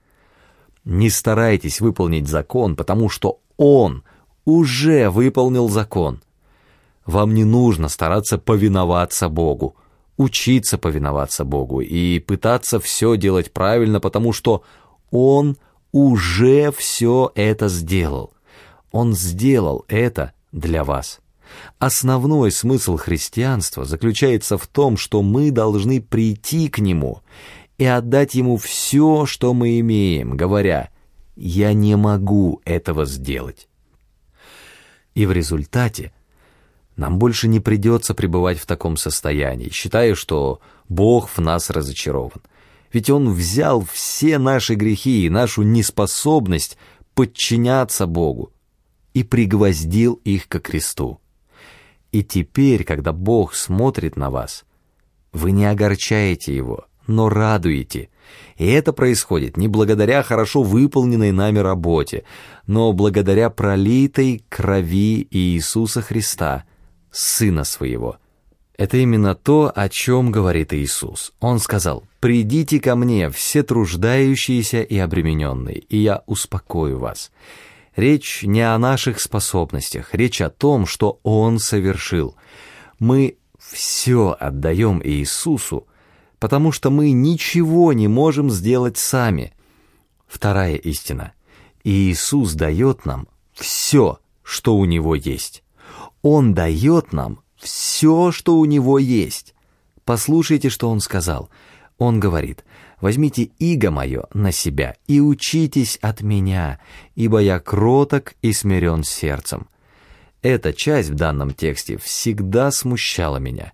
Не 0.85 1.09
старайтесь 1.09 1.81
выполнить 1.81 2.29
закон, 2.29 2.77
потому 2.77 3.09
что 3.09 3.41
Он 3.57 4.03
уже 4.45 5.09
выполнил 5.09 5.69
закон. 5.69 6.21
Вам 7.07 7.35
не 7.35 7.45
нужно 7.45 7.89
стараться 7.89 8.37
повиноваться 8.37 9.29
Богу, 9.29 9.77
учиться 10.19 10.77
повиноваться 10.77 11.45
Богу 11.45 11.81
и 11.81 12.19
пытаться 12.19 12.81
все 12.81 13.17
делать 13.17 13.53
правильно, 13.53 13.99
потому 14.01 14.33
что 14.33 14.63
Он 15.11 15.57
уже 15.97 16.71
все 16.73 17.33
это 17.35 17.69
сделал. 17.69 18.35
Он 18.93 19.15
сделал 19.15 19.87
это 19.89 20.33
для 20.53 20.85
вас. 20.85 21.21
Основной 21.79 22.51
смысл 22.51 22.99
христианства 22.99 23.87
заключается 23.87 24.59
в 24.59 24.67
том, 24.67 24.99
что 24.99 25.23
мы 25.23 25.51
должны 25.51 26.03
прийти 26.03 26.69
к 26.69 26.81
Нему 26.81 27.23
и 27.79 27.87
отдать 27.87 28.35
Ему 28.35 28.59
все, 28.59 29.25
что 29.25 29.55
мы 29.55 29.81
имеем, 29.81 30.37
говоря 30.37 30.91
«Я 31.35 31.73
не 31.73 31.97
могу 31.97 32.61
этого 32.67 33.07
сделать». 33.07 33.67
И 35.15 35.25
в 35.25 35.33
результате 35.33 36.13
нам 36.97 37.19
больше 37.19 37.49
не 37.49 37.61
придется 37.61 38.13
пребывать 38.13 38.59
в 38.59 38.67
таком 38.67 38.99
состоянии, 38.99 39.71
считая, 39.71 40.15
что 40.15 40.61
Бог 40.91 41.31
в 41.31 41.39
нас 41.39 41.71
разочарован– 41.71 42.43
ведь 42.97 43.11
Он 43.11 43.31
взял 43.31 43.85
все 43.85 44.39
наши 44.39 44.75
грехи 44.75 45.27
и 45.27 45.29
нашу 45.29 45.61
неспособность 45.61 46.79
подчиняться 47.13 48.07
Богу 48.07 48.55
и 49.13 49.23
пригвоздил 49.23 50.15
их 50.25 50.49
ко 50.49 50.61
кресту. 50.61 51.21
И 52.11 52.25
теперь, 52.25 52.85
когда 52.85 53.13
Бог 53.13 53.55
смотрит 53.55 54.17
на 54.17 54.31
вас, 54.31 54.65
вы 55.35 55.51
не 55.51 55.67
огорчаете 55.67 56.57
Его, 56.57 56.87
но 57.07 57.29
радуете. 57.29 58.09
И 58.57 58.67
это 58.67 58.95
происходит 58.95 59.59
не 59.59 59.69
благодаря 59.69 60.23
хорошо 60.23 60.63
выполненной 60.63 61.33
нами 61.33 61.59
работе, 61.59 62.25
но 62.67 62.95
благодаря 62.95 63.51
пролитой 63.51 64.43
крови 64.49 65.29
Иисуса 65.31 66.01
Христа, 66.01 66.65
Сына 67.11 67.65
Своего– 67.65 68.17
это 68.77 68.99
именно 68.99 69.35
то, 69.35 69.73
о 69.75 69.89
чем 69.89 70.31
говорит 70.31 70.75
Иисус. 70.75 71.33
Он 71.41 71.59
сказал, 71.59 72.05
«Придите 72.21 72.79
ко 72.79 72.95
мне, 72.95 73.31
все 73.31 73.63
труждающиеся 73.63 74.83
и 74.83 74.99
обремененные, 74.99 75.79
и 75.79 75.99
я 75.99 76.23
успокою 76.27 76.99
вас». 76.99 77.31
Речь 77.95 78.43
не 78.43 78.61
о 78.61 78.79
наших 78.79 79.21
способностях, 79.21 80.15
речь 80.15 80.43
о 80.43 80.51
том, 80.51 80.85
что 80.85 81.19
Он 81.23 81.59
совершил. 81.59 82.37
Мы 82.99 83.39
все 83.59 84.37
отдаем 84.39 85.01
Иисусу, 85.03 85.87
потому 86.39 86.73
что 86.73 86.91
мы 86.91 87.13
ничего 87.13 87.95
не 87.95 88.07
можем 88.07 88.51
сделать 88.51 88.99
сами. 88.99 89.55
Вторая 90.27 90.77
истина. 90.77 91.33
Иисус 91.85 92.53
дает 92.53 93.07
нам 93.07 93.29
все, 93.55 94.19
что 94.43 94.77
у 94.77 94.85
Него 94.85 95.15
есть. 95.15 95.63
Он 96.21 96.53
дает 96.53 97.15
нам 97.15 97.41
все, 97.67 98.31
что 98.31 98.59
у 98.59 98.65
него 98.65 98.99
есть. 98.99 99.55
Послушайте, 100.05 100.71
что 100.71 100.89
он 100.89 101.01
сказал. 101.01 101.51
Он 101.99 102.21
говорит, 102.21 102.65
«Возьмите 103.01 103.51
иго 103.59 103.91
мое 103.91 104.25
на 104.33 104.53
себя 104.53 104.95
и 105.09 105.21
учитесь 105.21 105.99
от 106.01 106.23
меня, 106.23 106.79
ибо 107.17 107.41
я 107.41 107.59
кроток 107.59 108.35
и 108.41 108.53
смирен 108.53 109.03
сердцем». 109.03 109.67
Эта 110.43 110.73
часть 110.73 111.11
в 111.11 111.15
данном 111.15 111.53
тексте 111.53 111.99
всегда 111.99 112.71
смущала 112.71 113.39
меня. 113.39 113.73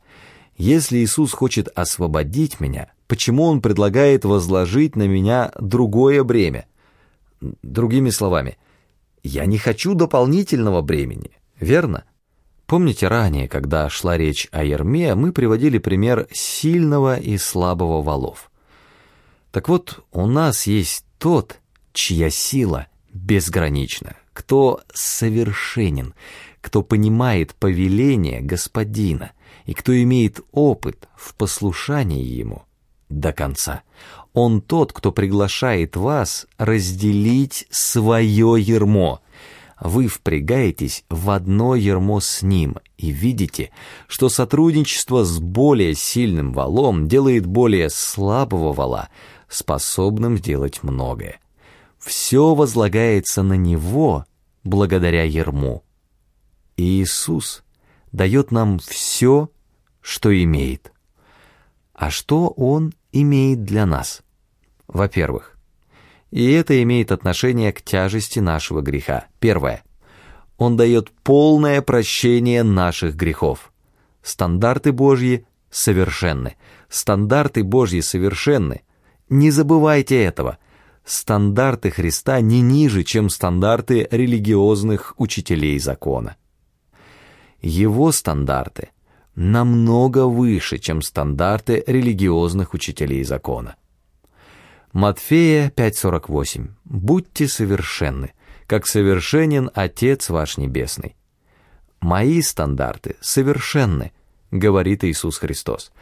Если 0.57 0.99
Иисус 0.99 1.33
хочет 1.33 1.69
освободить 1.75 2.61
меня, 2.61 2.91
почему 3.09 3.45
Он 3.45 3.61
предлагает 3.61 4.25
возложить 4.25 4.97
на 4.97 5.07
меня 5.07 5.53
другое 5.61 6.25
бремя? 6.25 6.65
Другими 7.63 8.09
словами, 8.09 8.57
я 9.23 9.45
не 9.45 9.59
хочу 9.59 9.95
дополнительного 9.95 10.81
бремени, 10.81 11.33
верно? 11.61 12.05
Помните 12.73 13.07
ранее, 13.07 13.49
когда 13.49 13.91
шла 13.91 14.17
речь 14.17 14.49
о 14.51 14.65
Ерме, 14.65 15.15
мы 15.15 15.33
приводили 15.33 15.77
пример 15.77 16.27
сильного 16.33 17.21
и 17.21 17.37
слабого 17.37 18.01
валов. 18.01 18.51
Так 19.51 19.69
вот, 19.69 20.03
у 20.11 20.27
нас 20.27 20.67
есть 20.67 21.05
тот, 21.19 21.61
чья 21.93 22.31
сила 22.31 22.87
безгранична, 23.13 24.17
кто 24.33 24.81
совершенен, 24.95 26.15
кто 26.63 26.83
понимает 26.83 27.55
повеление 27.57 28.41
господина 28.41 29.33
и 29.67 29.75
кто 29.75 29.95
имеет 30.03 30.41
опыт 30.51 31.11
в 31.15 31.35
послушании 31.35 32.25
ему 32.25 32.63
до 33.11 33.35
конца. 33.35 33.83
Он 34.33 34.63
тот, 34.63 34.95
кто 34.95 35.13
приглашает 35.13 35.95
вас 35.95 36.47
разделить 36.57 37.67
свое 37.71 38.57
ермо– 38.59 39.21
вы 39.83 40.07
впрягаетесь 40.07 41.05
в 41.09 41.31
одно 41.31 41.75
ермо 41.75 42.21
с 42.21 42.43
ним 42.43 42.77
и 42.99 43.11
видите, 43.11 43.73
что 44.07 44.29
сотрудничество 44.29 45.25
с 45.25 45.41
более 45.41 45.95
сильным 45.97 46.53
валом 46.53 47.09
делает 47.09 47.47
более 47.47 47.91
слабого 47.91 48.73
вала 48.73 49.09
способным 49.49 50.39
сделать 50.39 50.85
многое. 50.85 51.41
Все 51.99 52.55
возлагается 52.55 53.43
на 53.43 53.55
него 53.55 54.25
благодаря 54.63 55.25
ерму. 55.25 55.83
И 56.77 57.03
Иисус 57.03 57.65
дает 58.13 58.53
нам 58.53 58.79
все, 58.79 59.51
что 60.01 60.33
имеет. 60.45 60.93
А 61.93 62.11
что 62.11 62.49
Он 62.49 62.95
имеет 63.11 63.65
для 63.65 63.85
нас? 63.85 64.23
Во-первых, 64.87 65.52
и 66.33 66.51
это 66.51 66.83
имеет 66.83 67.13
отношение 67.13 67.73
к 67.73 67.83
тяжести 67.83 68.41
нашего 68.41 68.81
греха. 68.81 69.27
Первое. 69.39 69.85
Он 70.57 70.77
дает 70.77 71.11
полное 71.23 71.83
прощение 71.83 72.63
наших 72.63 73.15
грехов. 73.15 73.71
Стандарты 74.23 74.93
Божьи 74.93 75.47
совершенны. 75.71 76.57
Стандарты 76.89 77.63
Божьи 77.63 78.01
совершенны. 78.01 78.81
Не 79.29 79.51
забывайте 79.51 80.23
этого. 80.23 80.59
Стандарты 81.05 81.91
Христа 81.91 82.41
не 82.41 82.63
ниже, 82.63 83.05
чем 83.05 83.29
стандарты 83.29 84.09
религиозных 84.11 85.15
учителей 85.19 85.79
закона. 85.79 86.37
Его 87.61 88.11
стандарты 88.11 88.89
намного 89.35 90.27
выше, 90.27 90.79
чем 90.79 91.03
стандарты 91.03 91.85
религиозных 91.87 92.73
учителей 92.73 93.23
закона. 93.25 93.77
Матфея 94.93 95.73
5.48. 95.75 96.69
«Будьте 96.85 97.49
совершенны, 97.49 98.33
как 98.67 98.87
совершенен 98.87 99.71
Отец 99.75 100.29
ваш 100.29 100.59
Небесный». 100.59 101.17
«Мои 102.03 102.43
стандарты 102.43 103.17
совершенны»,— 103.23 104.13
говорит 104.51 105.03
Иисус 105.05 105.39
Христос. 105.39 105.93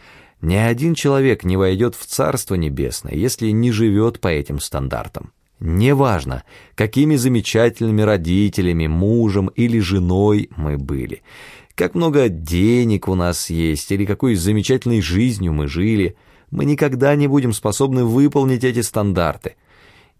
Ни 0.40 0.56
один 0.56 0.94
человек 0.94 1.44
не 1.44 1.56
войдет 1.56 1.94
в 1.94 2.04
Царство 2.04 2.56
Небесное, 2.56 3.14
если 3.14 3.50
не 3.50 3.70
живет 3.70 4.18
по 4.18 4.26
этим 4.26 4.58
стандартам. 4.58 5.32
Неважно, 5.60 6.42
какими 6.74 7.14
замечательными 7.14 8.02
родителями, 8.02 8.88
мужем 8.88 9.48
или 9.48 9.78
женой 9.78 10.50
мы 10.56 10.78
были, 10.78 11.22
как 11.76 11.94
много 11.94 12.28
денег 12.28 13.06
у 13.06 13.14
нас 13.14 13.50
есть 13.50 13.92
или 13.92 14.04
какой 14.04 14.34
замечательной 14.34 15.00
жизнью 15.00 15.52
мы 15.52 15.68
жили— 15.68 16.16
мы 16.50 16.64
никогда 16.64 17.14
не 17.14 17.28
будем 17.28 17.52
способны 17.52 18.04
выполнить 18.04 18.64
эти 18.64 18.80
стандарты. 18.80 19.56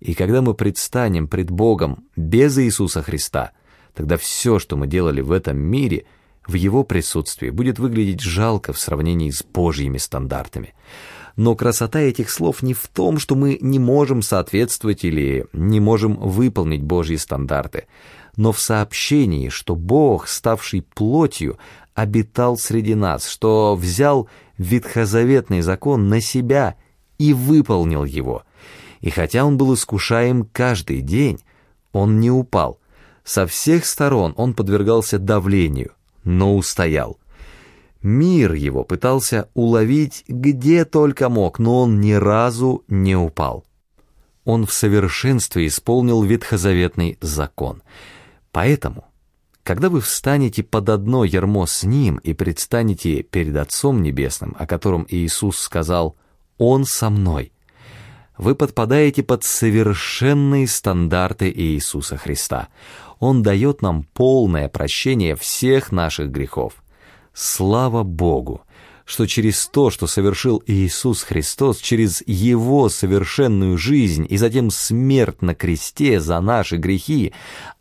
И 0.01 0.14
когда 0.14 0.43
мы 0.43 0.55
предстанем 0.55 1.29
пред 1.29 1.51
Богом 1.51 2.05
без 2.16 2.59
Иисуса 2.59 3.03
Христа, 3.03 3.53
тогда 3.95 4.16
все, 4.16 4.59
что 4.59 4.77
мы 4.77 4.87
делали 4.87 5.21
в 5.21 5.33
этом 5.33 5.59
мире, 5.59 6.07
в 6.47 6.55
Его 6.55 6.85
присутствии 6.85 7.51
будет 7.51 7.79
выглядеть 7.79 8.21
жалко 8.21 8.73
в 8.73 8.79
сравнении 8.79 9.31
с 9.31 9.43
Божьими 9.43 9.99
стандартами. 9.99 10.75
Но 11.37 11.55
красота 11.55 12.01
этих 12.01 12.31
слов 12.31 12.62
не 12.62 12.75
в 12.75 12.88
том, 12.88 13.19
что 13.19 13.35
мы 13.35 13.59
не 13.61 13.79
можем 13.79 14.23
соответствовать 14.23 15.05
или 15.05 15.47
не 15.53 15.81
можем 15.81 16.14
выполнить 16.16 16.83
Божьи 16.83 17.16
стандарты, 17.16 17.87
но 18.37 18.53
в 18.53 18.61
сообщении, 18.61 19.49
что 19.49 19.77
Бог, 19.77 20.29
ставший 20.29 20.83
плотью, 20.83 21.59
обитал 21.94 22.57
среди 22.57 22.94
нас, 22.94 23.29
что 23.29 23.76
взял 23.76 24.29
ветхозаветный 24.59 25.61
закон 25.61 26.09
на 26.09 26.20
себя 26.20 26.76
и 27.18 27.33
выполнил 27.33 28.05
его. 28.05 28.44
И 29.00 29.11
хотя 29.11 29.44
он 29.44 29.57
был 29.57 29.74
искушаем 29.74 30.44
каждый 30.44 31.00
день, 31.00 31.40
он 31.92 32.20
не 32.20 32.31
упал. 32.31 32.79
Со 33.24 33.46
всех 33.46 33.87
сторон 33.87 34.35
он 34.37 34.55
подвергался 34.55 35.18
давлению, 35.18 35.92
но 36.24 36.57
устоял. 36.57 37.18
Мир 38.03 38.55
его 38.55 38.83
пытался 38.85 39.48
уловить 39.55 40.24
где 40.26 40.85
только 40.85 41.29
мог, 41.29 41.59
но 41.59 41.83
он 41.83 42.00
ни 42.00 42.12
разу 42.12 42.83
не 42.88 43.14
упал. 43.14 43.64
Он 44.44 44.66
в 44.66 44.72
совершенстве 44.72 45.66
исполнил 45.66 46.22
ветхозаветный 46.22 47.18
закон. 47.20 47.83
Поэтому, 48.53 49.05
когда 49.71 49.89
вы 49.89 50.01
встанете 50.01 50.65
под 50.65 50.89
одно 50.89 51.23
ярмо 51.23 51.65
с 51.65 51.85
Ним 51.85 52.17
и 52.25 52.33
предстанете 52.33 53.23
перед 53.23 53.55
Отцом 53.55 54.03
Небесным, 54.03 54.57
о 54.59 54.67
котором 54.67 55.07
Иисус 55.09 55.61
сказал 55.61 56.17
«Он 56.59 56.85
со 56.85 57.09
мной», 57.09 57.53
вы 58.37 58.57
подпадаете 58.57 59.23
под 59.23 59.45
совершенные 59.45 60.67
стандарты 60.67 61.53
Иисуса 61.53 62.17
Христа. 62.17 62.67
Он 63.21 63.45
дает 63.45 63.81
нам 63.81 64.03
полное 64.13 64.69
прощение 64.69 65.37
всех 65.37 65.93
наших 65.93 66.33
грехов. 66.33 66.83
Слава 67.33 68.03
Богу, 68.03 68.63
что 69.05 69.25
через 69.27 69.69
то, 69.69 69.91
что 69.91 70.09
совершил 70.09 70.61
Иисус 70.67 71.23
Христос, 71.23 71.79
через 71.79 72.25
Его 72.27 72.89
совершенную 72.89 73.79
жизнь 73.79 74.27
и 74.29 74.37
затем 74.37 74.73
смерть 74.73 75.43
на 75.43 75.55
кресте 75.55 76.19
за 76.19 76.41
наши 76.41 76.77
грехи, 76.77 77.33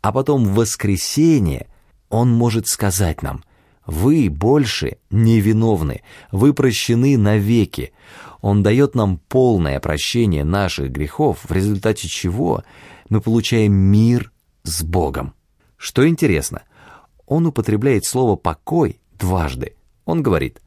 а 0.02 0.12
потом 0.12 0.44
воскресение, 0.44 1.66
Он 2.10 2.30
может 2.30 2.66
сказать 2.66 3.22
нам, 3.22 3.44
«Вы 3.86 4.28
больше 4.28 4.98
невиновны, 5.10 6.02
вы 6.30 6.52
прощены 6.52 7.16
навеки». 7.16 7.92
Он 8.42 8.62
дает 8.62 8.94
нам 8.94 9.18
полное 9.18 9.80
прощение 9.80 10.44
наших 10.44 10.90
грехов, 10.90 11.40
в 11.44 11.52
результате 11.52 12.08
чего 12.08 12.64
мы 13.08 13.20
получаем 13.20 13.72
мир 13.72 14.32
с 14.62 14.82
Богом. 14.82 15.34
Что 15.76 16.08
интересно, 16.08 16.62
он 17.26 17.46
употребляет 17.46 18.04
слово 18.04 18.36
«покой» 18.36 19.00
дважды. 19.18 19.74
Он 20.04 20.22
говорит 20.22 20.60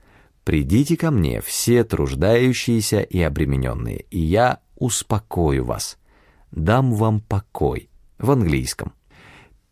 «Придите 0.44 0.98
ко 0.98 1.12
мне, 1.12 1.42
все 1.42 1.84
труждающиеся 1.84 3.02
и 3.02 3.22
обремененные, 3.22 4.06
и 4.12 4.20
я 4.20 4.60
успокою 4.76 5.66
вас, 5.66 5.98
дам 6.52 6.94
вам 6.94 7.22
покой» 7.22 7.90
в 8.20 8.32
английском. 8.32 8.94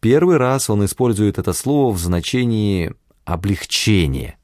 Первый 0.01 0.37
раз 0.37 0.67
он 0.71 0.83
использует 0.83 1.37
это 1.37 1.53
слово 1.53 1.93
в 1.93 1.99
значении 1.99 2.95
«облегчение», 3.23 4.35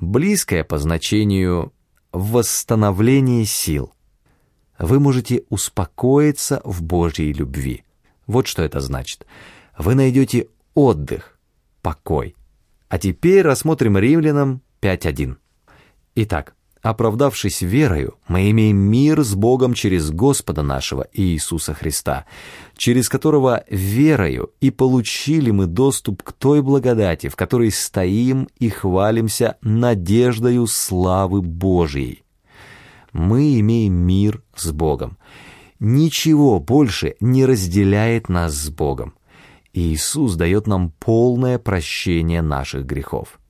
близкое 0.00 0.64
по 0.64 0.78
значению 0.78 1.74
«восстановление 2.10 3.44
сил». 3.44 3.92
Вы 4.78 4.98
можете 4.98 5.44
успокоиться 5.50 6.62
в 6.64 6.82
Божьей 6.82 7.34
любви. 7.34 7.84
Вот 8.26 8.46
что 8.46 8.62
это 8.62 8.80
значит. 8.80 9.26
Вы 9.76 9.94
найдете 9.94 10.48
отдых, 10.74 11.38
покой. 11.82 12.34
А 12.88 12.98
теперь 12.98 13.42
рассмотрим 13.42 13.98
римлянам 13.98 14.62
5.1. 14.80 15.36
Итак, 16.14 16.54
оправдавшись 16.90 17.62
верою, 17.62 18.14
мы 18.28 18.48
имеем 18.50 18.76
мир 18.76 19.24
с 19.24 19.34
Богом 19.34 19.74
через 19.74 20.10
Господа 20.10 20.62
нашего 20.62 21.08
Иисуса 21.12 21.74
Христа, 21.74 22.26
через 22.76 23.08
которого 23.08 23.64
верою 23.68 24.50
и 24.60 24.70
получили 24.70 25.50
мы 25.50 25.66
доступ 25.66 26.22
к 26.22 26.32
той 26.32 26.62
благодати, 26.62 27.28
в 27.28 27.34
которой 27.34 27.72
стоим 27.72 28.48
и 28.60 28.68
хвалимся 28.68 29.56
надеждою 29.62 30.68
славы 30.68 31.42
Божией. 31.42 32.22
Мы 33.12 33.58
имеем 33.58 33.94
мир 33.94 34.42
с 34.54 34.70
Богом. 34.70 35.18
Ничего 35.80 36.60
больше 36.60 37.16
не 37.18 37.46
разделяет 37.46 38.28
нас 38.28 38.54
с 38.54 38.68
Богом. 38.68 39.14
Иисус 39.72 40.36
дает 40.36 40.68
нам 40.68 40.92
полное 41.00 41.58
прощение 41.58 42.42
наших 42.42 42.86
грехов. 42.86 43.40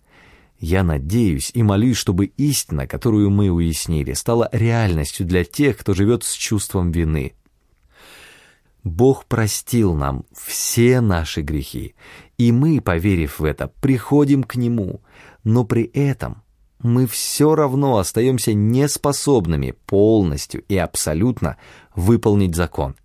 Я 0.68 0.82
надеюсь 0.82 1.52
и 1.54 1.62
молюсь, 1.62 1.96
чтобы 1.96 2.26
истина, 2.26 2.88
которую 2.88 3.30
мы 3.30 3.50
уяснили, 3.50 4.14
стала 4.14 4.48
реальностью 4.50 5.24
для 5.24 5.44
тех, 5.44 5.76
кто 5.76 5.94
живет 5.94 6.24
с 6.24 6.32
чувством 6.32 6.90
вины. 6.90 7.34
Бог 8.82 9.26
простил 9.26 9.94
нам 9.94 10.24
все 10.32 11.00
наши 11.00 11.42
грехи, 11.42 11.94
и 12.36 12.50
мы, 12.50 12.80
поверив 12.80 13.38
в 13.38 13.44
это, 13.44 13.68
приходим 13.80 14.42
к 14.42 14.56
Нему, 14.56 15.02
но 15.44 15.62
при 15.62 15.84
этом 15.84 16.42
мы 16.80 17.06
все 17.06 17.54
равно 17.54 17.98
остаемся 17.98 18.52
неспособными 18.52 19.72
полностью 19.86 20.64
и 20.66 20.76
абсолютно 20.76 21.58
выполнить 21.94 22.56
закон. 22.56 22.96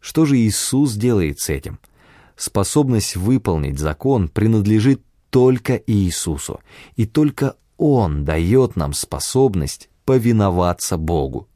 Что 0.00 0.24
же 0.24 0.38
Иисус 0.38 0.94
делает 0.94 1.38
с 1.38 1.50
этим?– 1.50 1.80
способность 2.36 3.16
выполнить 3.16 3.78
закон 3.78 4.28
принадлежит 4.28 5.02
только 5.34 5.82
Иисусу, 5.88 6.60
и 6.94 7.06
только 7.06 7.56
Он 7.76 8.24
дает 8.24 8.76
нам 8.76 8.92
способность 8.92 9.88
повиноваться 10.04 10.96
Богу. 10.96 11.48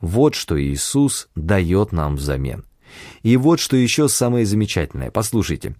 Вот 0.00 0.34
что 0.34 0.60
Иисус 0.60 1.28
дает 1.36 1.92
нам 1.92 2.16
взамен. 2.16 2.64
И 3.22 3.36
вот 3.36 3.60
что 3.60 3.76
еще 3.76 4.08
самое 4.08 4.44
замечательное. 4.44 5.12
Послушайте. 5.12 5.76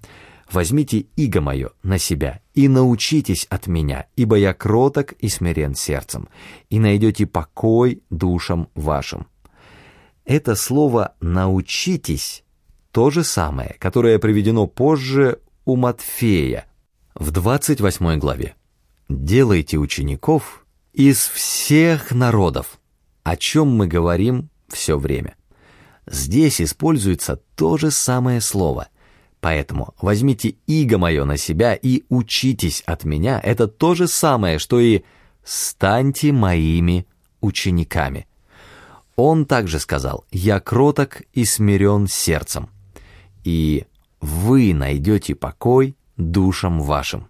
«Возьмите 0.53 1.07
иго 1.17 1.41
мое 1.41 1.71
на 1.83 1.99
себя 1.99 2.43
и 2.55 2.69
научитесь 2.69 3.45
от 3.51 3.67
меня, 3.67 4.07
ибо 4.15 4.37
я 4.37 4.55
кроток 4.55 5.13
и 5.13 5.29
смирен 5.29 5.75
сердцем, 5.75 6.29
и 6.71 6.79
найдете 6.79 7.27
покой 7.27 8.03
душам 8.11 8.69
вашим». 8.77 9.27
Это 10.25 10.55
слово 10.55 11.15
«научитесь» 11.21 12.45
то 12.93 13.11
же 13.11 13.25
самое, 13.25 13.75
которое 13.81 14.21
приведено 14.21 14.69
позже 14.69 15.41
у 15.65 15.75
Матфея 15.75 16.67
в 17.15 17.31
28 17.31 18.19
главе. 18.19 18.55
«Делайте 19.09 19.77
учеников 19.79 20.65
из 20.93 21.19
всех 21.27 22.13
народов», 22.13 22.79
о 23.23 23.37
чем 23.37 23.69
мы 23.69 23.87
говорим 23.87 24.51
все 24.69 24.99
время. 24.99 25.37
Здесь 26.07 26.61
используется 26.61 27.41
то 27.55 27.77
же 27.77 27.91
самое 27.91 28.41
слово. 28.41 28.89
Поэтому 29.41 29.95
возьмите 30.01 30.57
иго 30.67 30.99
мое 30.99 31.25
на 31.25 31.37
себя 31.37 31.75
и 31.75 32.03
учитесь 32.09 32.83
от 32.87 33.05
меня. 33.05 33.41
Это 33.43 33.69
то 33.69 33.95
же 33.95 34.07
самое, 34.07 34.59
что 34.59 34.81
и 34.81 35.03
«станьте 35.45 36.33
моими 36.33 37.07
учениками». 37.41 38.27
Он 39.17 39.47
также 39.47 39.79
сказал 39.79 40.25
«Я 40.31 40.61
кроток 40.61 41.23
и 41.33 41.45
смирен 41.45 42.07
сердцем» 42.07 42.71
и 43.45 43.87
вы 44.21 44.75
найдете 44.75 45.35
покой 45.35 45.97
душам 46.21 46.81
вашим. 46.81 47.29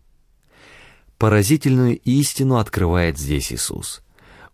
Поразительную 1.19 1.99
истину 1.99 2.57
открывает 2.57 3.19
здесь 3.19 3.53
Иисус. 3.53 4.03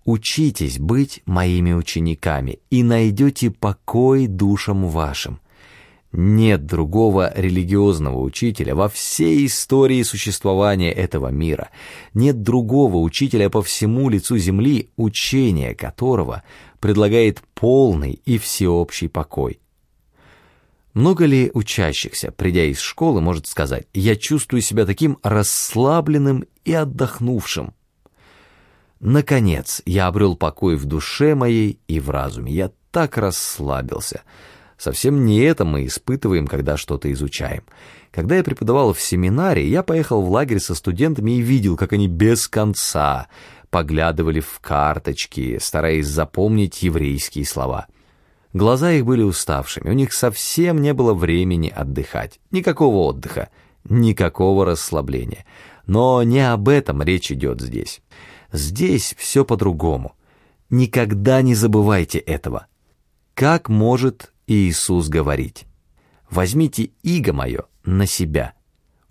Учитесь 0.04 0.78
быть 0.78 1.22
моими 1.26 1.72
учениками 1.72 2.60
и 2.70 2.82
найдете 2.82 3.50
покой 3.50 4.26
душам 4.26 4.88
вашим. 4.88 5.40
Нет 6.12 6.64
другого 6.64 7.32
религиозного 7.36 8.20
учителя 8.20 8.74
во 8.74 8.88
всей 8.88 9.46
истории 9.46 10.02
существования 10.02 10.90
этого 10.92 11.28
мира. 11.28 11.70
Нет 12.14 12.42
другого 12.42 12.98
учителя 12.98 13.50
по 13.50 13.62
всему 13.62 14.08
лицу 14.08 14.38
земли, 14.38 14.88
учение 14.96 15.74
которого 15.74 16.42
предлагает 16.80 17.42
полный 17.54 18.20
и 18.24 18.38
всеобщий 18.38 19.08
покой. 19.08 19.60
Много 20.96 21.26
ли 21.26 21.50
учащихся, 21.52 22.32
придя 22.32 22.64
из 22.64 22.80
школы, 22.80 23.20
может 23.20 23.46
сказать, 23.46 23.86
«Я 23.92 24.16
чувствую 24.16 24.62
себя 24.62 24.86
таким 24.86 25.18
расслабленным 25.22 26.46
и 26.64 26.72
отдохнувшим». 26.72 27.74
Наконец, 29.00 29.82
я 29.84 30.06
обрел 30.06 30.36
покой 30.36 30.74
в 30.76 30.86
душе 30.86 31.34
моей 31.34 31.78
и 31.86 32.00
в 32.00 32.08
разуме. 32.08 32.50
Я 32.50 32.70
так 32.92 33.18
расслабился. 33.18 34.22
Совсем 34.78 35.26
не 35.26 35.40
это 35.40 35.66
мы 35.66 35.84
испытываем, 35.84 36.46
когда 36.46 36.78
что-то 36.78 37.12
изучаем. 37.12 37.64
Когда 38.10 38.36
я 38.36 38.42
преподавал 38.42 38.94
в 38.94 39.00
семинаре, 39.02 39.68
я 39.68 39.82
поехал 39.82 40.22
в 40.22 40.30
лагерь 40.30 40.60
со 40.60 40.74
студентами 40.74 41.32
и 41.32 41.42
видел, 41.42 41.76
как 41.76 41.92
они 41.92 42.08
без 42.08 42.48
конца 42.48 43.26
поглядывали 43.68 44.40
в 44.40 44.60
карточки, 44.60 45.58
стараясь 45.60 46.06
запомнить 46.06 46.82
еврейские 46.82 47.44
слова. 47.44 47.86
Глаза 48.56 48.92
их 48.92 49.04
были 49.04 49.20
уставшими, 49.20 49.90
у 49.90 49.92
них 49.92 50.14
совсем 50.14 50.80
не 50.80 50.94
было 50.94 51.12
времени 51.12 51.68
отдыхать. 51.68 52.40
Никакого 52.50 53.08
отдыха, 53.08 53.50
никакого 53.84 54.64
расслабления. 54.64 55.44
Но 55.84 56.22
не 56.22 56.40
об 56.40 56.70
этом 56.70 57.02
речь 57.02 57.30
идет 57.30 57.60
здесь. 57.60 58.00
Здесь 58.50 59.14
все 59.18 59.44
по-другому. 59.44 60.14
Никогда 60.70 61.42
не 61.42 61.54
забывайте 61.54 62.18
этого. 62.18 62.66
Как 63.34 63.68
может 63.68 64.32
Иисус 64.46 65.08
говорить? 65.08 65.66
«Возьмите 66.30 66.92
иго 67.02 67.34
мое 67.34 67.64
на 67.84 68.06
себя, 68.06 68.54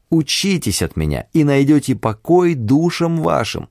учитесь 0.09 0.81
от 0.81 0.95
меня 0.97 1.27
и 1.33 1.43
найдете 1.43 1.95
покой 1.95 2.55
душам 2.55 3.21
вашим». 3.21 3.69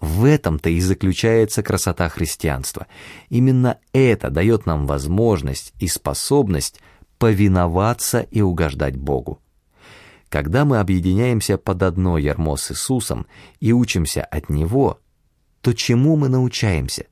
В 0.00 0.24
этом-то 0.24 0.70
и 0.70 0.80
заключается 0.80 1.62
красота 1.62 2.08
христианства. 2.08 2.86
Именно 3.28 3.78
это 3.92 4.30
дает 4.30 4.66
нам 4.66 4.86
возможность 4.86 5.72
и 5.78 5.88
способность 5.88 6.80
повиноваться 7.18 8.20
и 8.20 8.42
угождать 8.42 8.96
Богу. 8.96 9.40
Когда 10.28 10.64
мы 10.64 10.78
объединяемся 10.78 11.56
под 11.58 11.82
одно 11.82 12.18
ярмо 12.18 12.56
с 12.56 12.72
Иисусом 12.72 13.26
и 13.60 13.72
учимся 13.72 14.24
от 14.24 14.50
Него, 14.50 14.98
то 15.60 15.72
чему 15.72 16.16
мы 16.16 16.28
научаемся? 16.28 17.06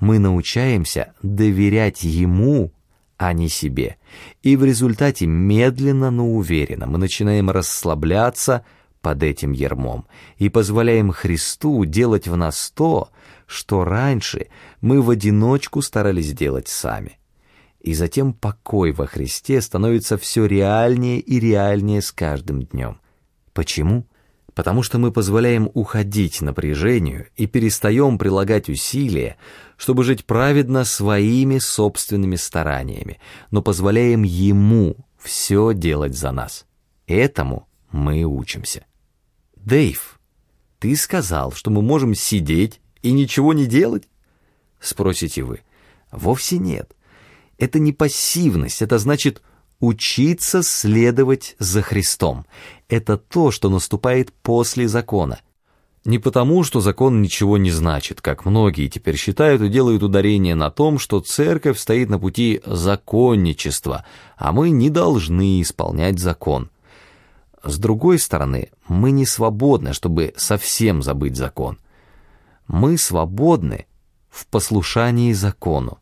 Мы 0.00 0.18
научаемся 0.18 1.12
доверять 1.22 2.02
Ему, 2.02 2.72
а 3.18 3.34
не 3.34 3.50
себе. 3.50 3.98
И 4.42 4.56
в 4.56 4.64
результате 4.64 5.26
медленно, 5.26 6.10
но 6.10 6.32
уверенно 6.32 6.86
мы 6.86 6.96
начинаем 6.96 7.50
расслабляться 7.50 8.64
под 9.00 9.22
этим 9.22 9.52
ермом 9.52 10.06
и 10.36 10.48
позволяем 10.48 11.10
Христу 11.10 11.84
делать 11.84 12.28
в 12.28 12.36
нас 12.36 12.70
то, 12.70 13.10
что 13.46 13.84
раньше 13.84 14.48
мы 14.80 15.02
в 15.02 15.10
одиночку 15.10 15.82
старались 15.82 16.32
делать 16.32 16.68
сами. 16.68 17.18
И 17.80 17.94
затем 17.94 18.34
покой 18.34 18.92
во 18.92 19.06
Христе 19.06 19.60
становится 19.60 20.18
все 20.18 20.44
реальнее 20.44 21.18
и 21.18 21.40
реальнее 21.40 22.02
с 22.02 22.12
каждым 22.12 22.62
днем. 22.62 23.00
Почему? 23.54 24.06
Потому 24.54 24.82
что 24.82 24.98
мы 24.98 25.12
позволяем 25.12 25.70
уходить 25.72 26.42
напряжению 26.42 27.28
и 27.36 27.46
перестаем 27.46 28.18
прилагать 28.18 28.68
усилия, 28.68 29.36
чтобы 29.76 30.04
жить 30.04 30.26
праведно 30.26 30.84
своими 30.84 31.58
собственными 31.58 32.36
стараниями, 32.36 33.18
но 33.50 33.62
позволяем 33.62 34.22
Ему 34.24 34.96
все 35.18 35.72
делать 35.72 36.14
за 36.14 36.32
нас. 36.32 36.66
Этому 37.06 37.68
мы 37.90 38.24
учимся. 38.24 38.84
Дэйв, 39.64 40.18
ты 40.78 40.96
сказал, 40.96 41.52
что 41.52 41.70
мы 41.70 41.82
можем 41.82 42.14
сидеть 42.14 42.80
и 43.02 43.12
ничего 43.12 43.52
не 43.52 43.66
делать? 43.66 44.08
Спросите 44.80 45.42
вы. 45.42 45.60
Вовсе 46.10 46.58
нет. 46.58 46.96
Это 47.58 47.78
не 47.78 47.92
пассивность, 47.92 48.80
это 48.80 48.98
значит 48.98 49.42
учиться 49.80 50.62
следовать 50.62 51.56
за 51.58 51.82
Христом. 51.82 52.46
Это 52.88 53.16
то, 53.16 53.50
что 53.50 53.68
наступает 53.68 54.32
после 54.32 54.88
закона. 54.88 55.40
Не 56.06 56.18
потому, 56.18 56.64
что 56.64 56.80
закон 56.80 57.20
ничего 57.20 57.58
не 57.58 57.70
значит, 57.70 58.22
как 58.22 58.46
многие 58.46 58.88
теперь 58.88 59.16
считают 59.16 59.60
и 59.60 59.68
делают 59.68 60.02
ударение 60.02 60.54
на 60.54 60.70
том, 60.70 60.98
что 60.98 61.20
церковь 61.20 61.78
стоит 61.78 62.08
на 62.08 62.18
пути 62.18 62.62
законничества, 62.64 64.06
а 64.38 64.52
мы 64.52 64.70
не 64.70 64.88
должны 64.88 65.60
исполнять 65.60 66.18
закон. 66.18 66.70
С 67.62 67.78
другой 67.78 68.18
стороны, 68.18 68.70
мы 68.88 69.10
не 69.10 69.26
свободны, 69.26 69.92
чтобы 69.92 70.32
совсем 70.36 71.02
забыть 71.02 71.36
закон. 71.36 71.78
Мы 72.66 72.96
свободны 72.96 73.86
в 74.30 74.46
послушании 74.46 75.32
закону. 75.32 75.98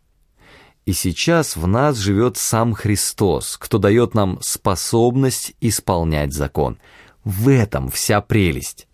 И 0.87 0.93
сейчас 0.93 1.57
в 1.57 1.67
нас 1.67 1.97
живет 1.97 2.37
сам 2.37 2.73
Христос, 2.75 3.59
кто 3.59 3.79
дает 3.79 4.15
нам 4.15 4.39
способность 4.41 5.55
исполнять 5.61 6.33
закон. 6.33 6.79
В 7.25 7.49
этом 7.49 7.91
вся 7.91 8.21
прелесть. 8.21 8.89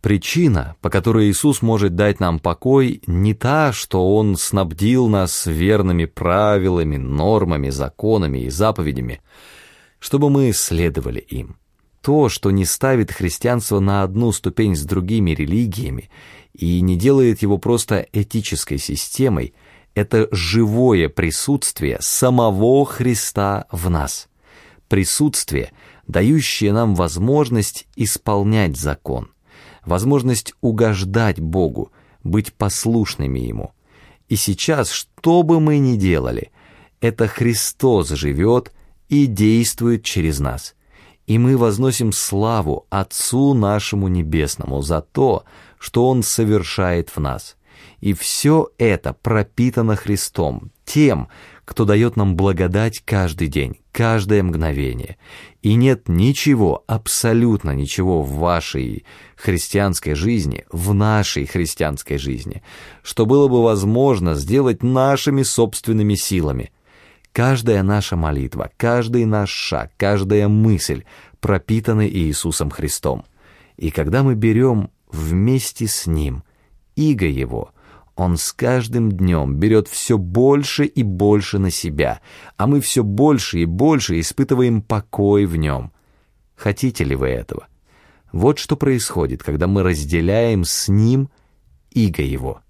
Причина, 0.00 0.76
по 0.80 0.90
которой 0.90 1.28
Иисус 1.28 1.60
может 1.60 1.94
дать 1.94 2.20
нам 2.20 2.38
покой, 2.38 3.02
не 3.06 3.34
та, 3.34 3.72
что 3.72 4.14
Он 4.14 4.36
снабдил 4.36 5.08
нас 5.08 5.46
верными 5.46 6.06
правилами, 6.06 6.96
нормами, 6.96 7.68
законами 7.68 8.38
и 8.38 8.50
заповедями, 8.50 9.20
чтобы 9.98 10.30
мы 10.30 10.52
следовали 10.52 11.18
им. 11.18 11.56
То, 12.02 12.28
что 12.28 12.50
не 12.50 12.64
ставит 12.64 13.10
христианство 13.10 13.80
на 13.80 14.02
одну 14.02 14.32
ступень 14.32 14.76
с 14.76 14.82
другими 14.84 15.32
религиями 15.32 16.10
и 16.52 16.80
не 16.80 16.96
делает 16.96 17.42
его 17.42 17.58
просто 17.58 18.06
этической 18.12 18.78
системой– 18.78 19.54
это 19.98 20.28
живое 20.30 21.08
присутствие 21.08 21.98
самого 22.00 22.86
Христа 22.86 23.66
в 23.72 23.90
нас. 23.90 24.28
Присутствие, 24.86 25.72
дающее 26.06 26.72
нам 26.72 26.94
возможность 26.94 27.88
исполнять 27.96 28.76
закон, 28.76 29.32
возможность 29.84 30.54
угождать 30.60 31.40
Богу, 31.40 31.90
быть 32.22 32.52
послушными 32.52 33.40
Ему. 33.40 33.72
И 34.28 34.36
сейчас, 34.36 34.90
что 34.90 35.42
бы 35.42 35.58
мы 35.58 35.78
ни 35.78 35.96
делали, 35.96 36.52
это 37.00 37.26
Христос 37.26 38.10
живет 38.10 38.72
и 39.08 39.26
действует 39.26 40.04
через 40.04 40.38
нас. 40.38 40.76
И 41.28 41.36
мы 41.36 41.58
возносим 41.58 42.10
славу 42.10 42.86
Отцу 42.88 43.52
нашему 43.52 44.08
Небесному 44.08 44.80
за 44.80 45.02
то, 45.02 45.44
что 45.78 46.08
Он 46.08 46.22
совершает 46.22 47.10
в 47.10 47.20
нас. 47.20 47.58
И 48.00 48.14
все 48.14 48.70
это 48.78 49.12
пропитано 49.12 49.94
Христом, 49.94 50.72
тем, 50.86 51.28
кто 51.66 51.84
дает 51.84 52.16
нам 52.16 52.34
благодать 52.34 53.02
каждый 53.04 53.48
день, 53.48 53.78
каждое 53.92 54.42
мгновение. 54.42 55.18
И 55.60 55.74
нет 55.74 56.08
ничего, 56.08 56.82
абсолютно 56.86 57.72
ничего 57.72 58.22
в 58.22 58.36
вашей 58.36 59.04
христианской 59.36 60.14
жизни, 60.14 60.64
в 60.72 60.94
нашей 60.94 61.44
христианской 61.44 62.16
жизни, 62.16 62.62
что 63.02 63.26
было 63.26 63.48
бы 63.48 63.62
возможно 63.62 64.34
сделать 64.34 64.82
нашими 64.82 65.42
собственными 65.42 66.14
силами. 66.14 66.72
Каждая 67.32 67.82
наша 67.82 68.16
молитва, 68.16 68.70
каждый 68.76 69.24
наш 69.24 69.50
шаг, 69.50 69.92
каждая 69.96 70.48
мысль 70.48 71.04
пропитаны 71.40 72.08
Иисусом 72.08 72.70
Христом. 72.70 73.24
И 73.76 73.90
когда 73.90 74.22
мы 74.22 74.34
берем 74.34 74.90
вместе 75.10 75.86
с 75.86 76.06
Ним 76.06 76.42
иго 76.96 77.26
Его– 77.26 77.72
он 78.18 78.36
с 78.36 78.52
каждым 78.52 79.12
днем 79.12 79.54
берет 79.54 79.86
все 79.86 80.18
больше 80.18 80.86
и 80.86 81.04
больше 81.04 81.60
на 81.60 81.70
себя, 81.70 82.20
а 82.56 82.66
мы 82.66 82.80
все 82.80 83.04
больше 83.04 83.60
и 83.60 83.64
больше 83.64 84.18
испытываем 84.18 84.82
покой 84.82 85.46
в 85.46 85.54
нем. 85.54 85.92
Хотите 86.56 87.04
ли 87.04 87.14
вы 87.14 87.28
этого? 87.28 87.68
Вот 88.32 88.58
что 88.58 88.74
происходит, 88.74 89.44
когда 89.44 89.68
мы 89.68 89.84
разделяем 89.84 90.64
с 90.64 90.88
ним 90.88 91.30
иго 91.92 92.24
его. 92.24 92.60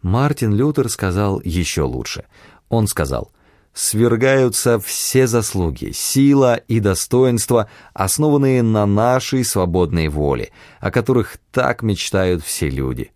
Мартин 0.00 0.54
Лютер 0.54 0.88
сказал 0.90 1.40
еще 1.40 1.82
лучше. 1.82 2.26
Он 2.68 2.86
сказал, 2.86 3.30
«Свергаются 3.72 4.78
все 4.78 5.26
заслуги, 5.26 5.90
сила 5.92 6.56
и 6.56 6.80
достоинство, 6.80 7.68
основанные 7.92 8.62
на 8.62 8.86
нашей 8.86 9.44
свободной 9.44 10.08
воле, 10.08 10.52
о 10.80 10.90
которых 10.90 11.38
так 11.50 11.82
мечтают 11.82 12.44
все 12.44 12.68
люди. 12.68 13.12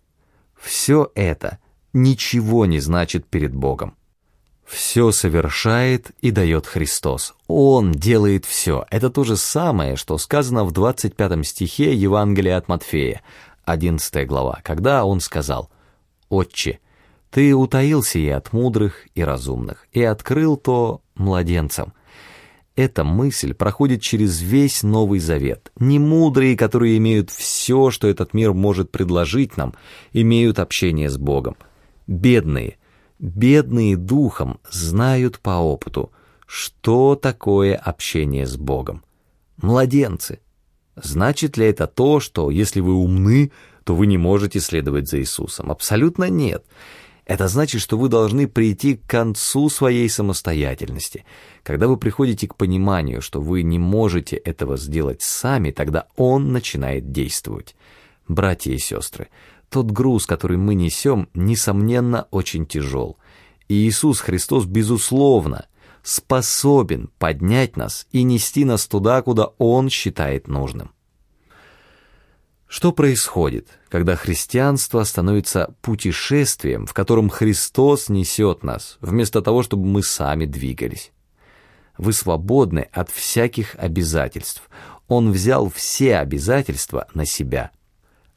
Все 0.60 1.10
это 1.14 1.58
ничего 1.92 2.66
не 2.66 2.80
значит 2.80 3.26
перед 3.26 3.54
Богом. 3.54 3.94
Все 4.68 5.12
совершает 5.12 6.10
и 6.20 6.30
дает 6.30 6.66
Христос. 6.66 7.34
Он 7.46 7.90
делает 7.90 8.44
все. 8.44 8.84
Это 8.90 9.08
то 9.08 9.24
же 9.24 9.38
самое, 9.38 9.96
что 9.96 10.18
сказано 10.18 10.64
в 10.64 10.72
25 10.72 11.46
стихе 11.46 11.94
Евангелия 11.94 12.58
от 12.58 12.68
Матфея, 12.68 13.22
11 13.64 14.26
глава, 14.26 14.60
когда 14.62 15.06
он 15.06 15.20
сказал 15.20 15.70
«Отче, 16.28 16.80
ты 17.30 17.54
утаился 17.54 18.18
и 18.18 18.28
от 18.28 18.52
мудрых 18.52 19.06
и 19.14 19.22
разумных, 19.22 19.86
и 19.92 20.02
открыл 20.02 20.56
то 20.56 21.02
младенцам, 21.14 21.92
эта 22.78 23.02
мысль 23.02 23.54
проходит 23.54 24.02
через 24.02 24.40
весь 24.40 24.84
Новый 24.84 25.18
Завет. 25.18 25.72
Немудрые, 25.80 26.56
которые 26.56 26.96
имеют 26.98 27.28
все, 27.28 27.90
что 27.90 28.06
этот 28.06 28.34
мир 28.34 28.52
может 28.52 28.92
предложить 28.92 29.56
нам, 29.56 29.74
имеют 30.12 30.60
общение 30.60 31.10
с 31.10 31.18
Богом. 31.18 31.56
Бедные, 32.06 32.76
бедные 33.18 33.96
духом 33.96 34.60
знают 34.70 35.40
по 35.40 35.58
опыту, 35.58 36.12
что 36.46 37.16
такое 37.16 37.74
общение 37.74 38.46
с 38.46 38.56
Богом. 38.56 39.02
Младенцы. 39.56 40.38
Значит 40.94 41.56
ли 41.56 41.66
это 41.66 41.88
то, 41.88 42.20
что 42.20 42.48
если 42.48 42.78
вы 42.78 42.94
умны, 42.94 43.50
то 43.82 43.96
вы 43.96 44.06
не 44.06 44.18
можете 44.18 44.60
следовать 44.60 45.08
за 45.08 45.18
Иисусом? 45.18 45.72
Абсолютно 45.72 46.30
нет. 46.30 46.64
Это 47.28 47.46
значит, 47.46 47.82
что 47.82 47.98
вы 47.98 48.08
должны 48.08 48.48
прийти 48.48 48.96
к 48.96 49.06
концу 49.06 49.68
своей 49.68 50.08
самостоятельности. 50.08 51.26
Когда 51.62 51.86
вы 51.86 51.98
приходите 51.98 52.48
к 52.48 52.56
пониманию, 52.56 53.20
что 53.20 53.42
вы 53.42 53.62
не 53.62 53.78
можете 53.78 54.36
этого 54.36 54.78
сделать 54.78 55.20
сами, 55.20 55.70
тогда 55.70 56.06
Он 56.16 56.52
начинает 56.52 57.12
действовать. 57.12 57.76
Братья 58.28 58.72
и 58.72 58.78
сестры, 58.78 59.28
тот 59.68 59.90
груз, 59.90 60.24
который 60.24 60.56
мы 60.56 60.74
несем, 60.74 61.28
несомненно, 61.34 62.26
очень 62.30 62.64
тяжел. 62.64 63.18
И 63.68 63.74
Иисус 63.74 64.20
Христос, 64.20 64.64
безусловно, 64.64 65.66
способен 66.02 67.10
поднять 67.18 67.76
нас 67.76 68.06
и 68.10 68.22
нести 68.22 68.64
нас 68.64 68.86
туда, 68.86 69.20
куда 69.20 69.48
Он 69.58 69.90
считает 69.90 70.48
нужным. 70.48 70.92
Что 72.68 72.92
происходит, 72.92 73.66
когда 73.88 74.14
христианство 74.14 75.02
становится 75.04 75.74
путешествием, 75.80 76.84
в 76.84 76.92
котором 76.92 77.30
Христос 77.30 78.10
несет 78.10 78.62
нас, 78.62 78.98
вместо 79.00 79.40
того, 79.40 79.62
чтобы 79.62 79.86
мы 79.86 80.02
сами 80.02 80.44
двигались? 80.44 81.10
Вы 81.96 82.12
свободны 82.12 82.86
от 82.92 83.10
всяких 83.10 83.74
обязательств. 83.76 84.68
Он 85.08 85.32
взял 85.32 85.70
все 85.70 86.18
обязательства 86.18 87.08
на 87.14 87.24
себя. 87.24 87.70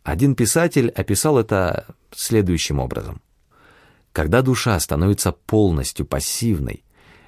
Один 0.03 0.36
писатель 0.36 0.89
описал 0.89 1.38
это 1.38 1.86
следующим 2.15 2.79
образом. 2.79 3.21
Когда 4.13 4.41
душа 4.41 4.79
становится 4.79 5.34
полностью 5.34 6.05
пассивной, 6.05 6.86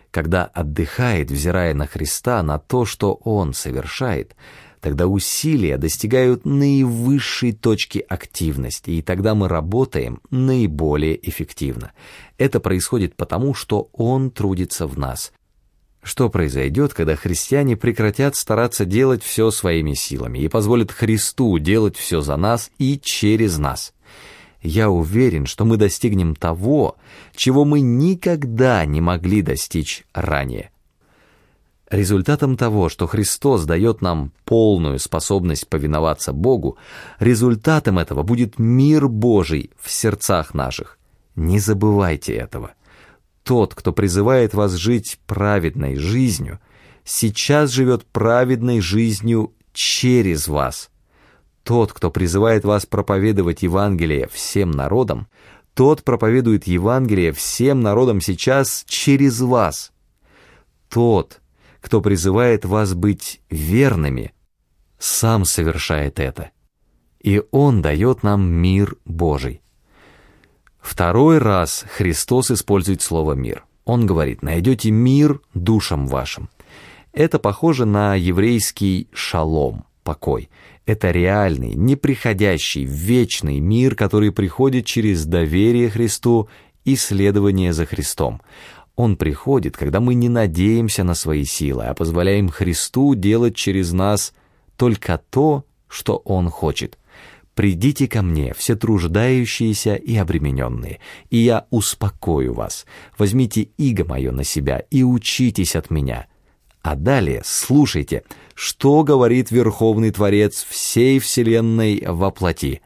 когда 0.10 0.46
отдыхает, 0.46 1.30
взирая 1.30 1.74
на 1.74 1.86
Христа, 1.86 2.42
на 2.44 2.60
то, 2.60 2.86
что 2.86 3.14
Он 3.14 3.54
совершает– 3.54 4.38
Тогда 4.84 5.08
усилия 5.08 5.78
достигают 5.78 6.44
наивысшей 6.44 7.54
точки 7.54 8.00
активности, 8.00 8.92
и 8.92 9.02
тогда 9.02 9.34
мы 9.34 9.48
работаем 9.48 10.20
наиболее 10.30 11.18
эффективно. 11.30 11.94
Это 12.38 12.60
происходит 12.60 13.16
потому, 13.16 13.54
что 13.54 13.88
Он 13.94 14.30
трудится 14.30 14.86
в 14.86 15.00
нас. 15.00 15.32
Что 16.02 16.28
произойдет, 16.28 16.94
когда 16.94 17.16
христиане 17.16 17.78
прекратят 17.78 18.36
стараться 18.36 18.84
делать 18.84 19.24
все 19.24 19.52
своими 19.52 19.94
силами 19.94 20.40
и 20.40 20.50
позволят 20.50 20.92
Христу 20.92 21.58
делать 21.60 21.96
все 21.96 22.20
за 22.20 22.36
нас 22.36 22.70
и 22.78 23.00
через 23.02 23.58
нас? 23.58 23.94
Я 24.62 24.90
уверен, 24.90 25.46
что 25.46 25.64
мы 25.64 25.78
достигнем 25.78 26.36
того, 26.36 26.98
чего 27.38 27.64
мы 27.64 27.80
никогда 27.80 28.84
не 28.86 29.00
могли 29.00 29.44
достичь 29.44 30.04
ранее. 30.14 30.73
Результатом 31.94 32.58
того, 32.58 32.90
что 32.90 33.06
Христос 33.06 33.66
дает 33.66 34.02
нам 34.02 34.32
полную 34.46 34.98
способность 34.98 35.68
повиноваться 35.68 36.34
Богу, 36.34 36.80
результатом 37.20 38.00
этого 38.00 38.24
будет 38.24 38.58
мир 38.58 39.08
Божий 39.08 39.70
в 39.80 39.92
сердцах 39.92 40.56
наших. 40.56 40.98
Не 41.36 41.60
забывайте 41.60 42.34
этого. 42.34 42.72
Тот, 43.44 43.76
кто 43.76 43.94
призывает 43.94 44.56
вас 44.56 44.72
жить 44.72 45.20
праведной 45.28 45.96
жизнью, 45.98 46.60
сейчас 47.04 47.70
живет 47.70 48.06
праведной 48.06 48.80
жизнью 48.80 49.54
через 49.72 50.48
вас. 50.48 50.90
Тот, 51.62 51.94
кто 51.94 52.10
призывает 52.10 52.66
вас 52.66 52.88
проповедовать 52.88 53.62
Евангелие 53.62 54.28
всем 54.34 54.72
народам, 54.72 55.28
тот 55.76 56.02
проповедует 56.04 56.66
Евангелие 56.66 57.34
всем 57.34 57.82
народам 57.82 58.20
сейчас 58.20 58.84
через 58.88 59.42
вас. 59.42 59.92
Тот, 60.90 61.40
кто 61.84 62.00
призывает 62.00 62.64
вас 62.64 62.94
быть 62.94 63.42
верными, 63.50 64.34
сам 64.98 65.44
совершает 65.44 66.18
это. 66.18 66.52
И 67.20 67.44
Он 67.52 67.82
дает 67.82 68.24
нам 68.24 68.42
мир 68.50 68.96
Божий. 69.04 69.62
Второй 70.80 71.40
раз 71.40 71.86
Христос 71.96 72.52
использует 72.52 73.02
слово 73.02 73.34
«мир». 73.34 73.66
Он 73.84 74.06
говорит, 74.06 74.44
найдете 74.44 74.92
мир 74.92 75.42
душам 75.54 76.08
вашим. 76.08 76.50
Это 77.12 77.38
похоже 77.38 77.86
на 77.86 78.16
еврейский 78.16 79.10
шалом, 79.12 79.86
покой. 80.04 80.50
Это 80.86 81.12
реальный, 81.12 81.74
неприходящий, 81.76 82.86
вечный 82.86 83.60
мир, 83.60 83.96
который 83.96 84.32
приходит 84.32 84.86
через 84.86 85.26
доверие 85.26 85.90
Христу 85.90 86.48
и 86.86 86.96
следование 86.96 87.74
за 87.74 87.86
Христом. 87.86 88.42
Он 88.96 89.18
приходит, 89.18 89.76
когда 89.76 90.00
мы 90.00 90.14
не 90.14 90.30
надеемся 90.30 91.04
на 91.04 91.16
свои 91.16 91.46
силы, 91.46 91.86
а 91.86 91.94
позволяем 91.94 92.50
Христу 92.50 93.16
делать 93.16 93.56
через 93.56 93.92
нас 93.92 94.34
только 94.78 95.20
то, 95.30 95.66
что 95.88 96.18
Он 96.18 96.50
хочет. 96.50 96.98
«Придите 97.56 98.08
ко 98.08 98.24
мне, 98.24 98.54
все 98.56 98.76
труждающиеся 98.76 99.94
и 99.94 100.16
обремененные, 100.16 101.00
и 101.30 101.38
я 101.38 101.68
успокою 101.70 102.56
вас. 102.56 102.88
Возьмите 103.18 103.70
иго 103.78 104.06
мое 104.06 104.32
на 104.32 104.44
себя 104.44 104.80
и 104.90 105.04
учитесь 105.04 105.76
от 105.76 105.92
меня». 105.92 106.28
А 106.82 106.96
далее 106.96 107.42
слушайте, 107.46 108.24
что 108.56 109.04
говорит 109.04 109.52
Верховный 109.52 110.12
Творец 110.12 110.66
всей 110.68 111.20
Вселенной 111.20 112.04
во 112.06 112.30
плоти. 112.32 112.82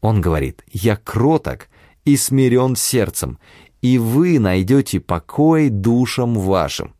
Он 0.00 0.20
говорит, 0.20 0.64
«Я 0.72 0.96
кроток 0.96 1.68
и 2.04 2.16
смирен 2.16 2.76
сердцем, 2.76 3.38
и 3.82 3.98
вы 3.98 4.38
найдете 4.38 5.00
покой 5.00 5.68
душам 5.68 6.34
вашим. 6.38 6.94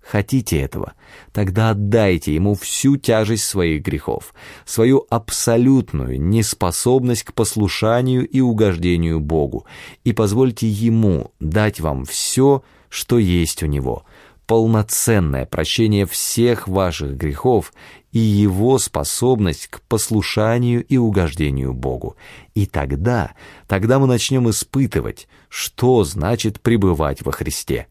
Хотите 0.00 0.58
этого? 0.60 0.94
Тогда 1.32 1.70
отдайте 1.70 2.34
ему 2.34 2.54
всю 2.54 2.96
тяжесть 2.96 3.44
своих 3.44 3.82
грехов, 3.82 4.34
свою 4.64 5.06
абсолютную 5.08 6.20
неспособность 6.20 7.24
к 7.24 7.32
послушанию 7.32 8.26
и 8.26 8.40
угождению 8.40 9.20
Богу, 9.20 9.66
и 10.04 10.12
позвольте 10.12 10.68
ему 10.68 11.32
дать 11.38 11.80
вам 11.80 12.04
все, 12.04 12.64
что 12.88 13.18
есть 13.18 13.62
у 13.62 13.66
него, 13.66 14.04
полноценное 14.46 15.46
прощение 15.46 16.06
всех 16.06 16.66
ваших 16.66 17.16
грехов 17.16 17.72
и 18.12 18.18
его 18.18 18.78
способность 18.78 19.68
к 19.68 19.80
послушанию 19.82 20.84
и 20.84 20.96
угождению 20.96 21.72
Богу. 21.72 22.16
И 22.54 22.66
тогда, 22.66 23.32
тогда 23.68 23.98
мы 23.98 24.06
начнем 24.06 24.50
испытывать, 24.50 25.28
что 25.48 26.04
значит 26.04 26.60
пребывать 26.60 27.22
во 27.22 27.32
Христе. 27.32 27.86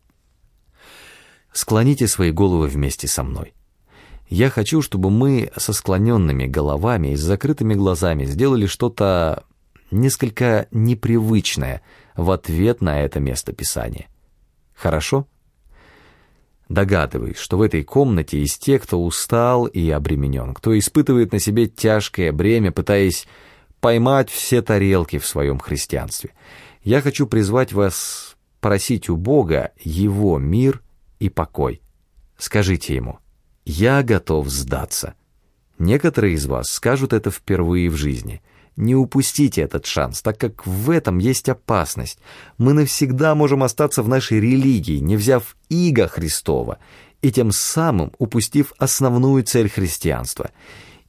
Склоните 1.53 2.07
свои 2.07 2.31
головы 2.31 2.67
вместе 2.67 3.07
со 3.07 3.23
мной. 3.23 3.53
Я 4.27 4.49
хочу, 4.49 4.81
чтобы 4.81 5.09
мы 5.09 5.51
со 5.57 5.73
склоненными 5.73 6.45
головами 6.45 7.09
и 7.09 7.15
с 7.15 7.21
закрытыми 7.21 7.73
глазами 7.73 8.25
сделали 8.25 8.67
что-то 8.67 9.45
несколько 9.89 10.67
непривычное 10.69 11.81
в 12.15 12.29
ответ 12.29 12.81
на 12.81 13.01
это 13.01 13.19
место 13.19 13.53
Писания. 13.53 14.07
Хорошо? 14.75 15.27
Догадываюсь, 16.69 17.37
что 17.37 17.57
в 17.57 17.63
этой 17.63 17.83
комнате 17.83 18.39
есть 18.39 18.63
те, 18.63 18.77
кто 18.77 19.03
устал 19.03 19.65
и 19.65 19.89
обременен, 19.89 20.53
кто 20.53 20.77
испытывает 20.77 21.31
на 21.31 21.39
себе 21.39 21.67
тяжкое 21.67 22.31
бремя, 22.31 22.71
пытаясь 22.71 23.27
поймать 23.81 24.29
все 24.29 24.61
тарелки 24.61 25.17
в 25.17 25.25
своем 25.25 25.57
христианстве. 25.57 26.33
Я 26.83 27.01
хочу 27.01 27.25
призвать 27.25 27.73
вас 27.73 28.37
просить 28.59 29.09
у 29.09 29.17
Бога 29.17 29.71
Его 29.79 30.37
мир 30.37 30.81
и 31.19 31.29
покой. 31.29 31.81
Скажите 32.37 32.95
Ему, 32.95 33.17
«Я 33.65 34.03
готов 34.03 34.47
сдаться». 34.47 35.15
Некоторые 35.79 36.35
из 36.35 36.45
вас 36.45 36.69
скажут 36.69 37.13
это 37.13 37.31
впервые 37.31 37.89
в 37.89 37.95
жизни– 37.95 38.43
не 38.79 38.95
упустите 38.95 39.61
этот 39.61 39.85
шанс, 39.85 40.21
так 40.21 40.37
как 40.37 40.65
в 40.65 40.89
этом 40.89 41.17
есть 41.17 41.49
опасность. 41.49 42.19
Мы 42.57 42.73
навсегда 42.73 43.35
можем 43.35 43.61
остаться 43.61 44.01
в 44.01 44.07
нашей 44.07 44.39
религии, 44.39 44.99
не 44.99 45.17
взяв 45.17 45.57
иго 45.67 46.07
Христова, 46.07 46.79
и 47.21 47.31
тем 47.31 47.51
самым 47.51 48.13
упустив 48.17 48.73
основную 48.77 49.43
цель 49.43 49.69
христианства. 49.69 50.51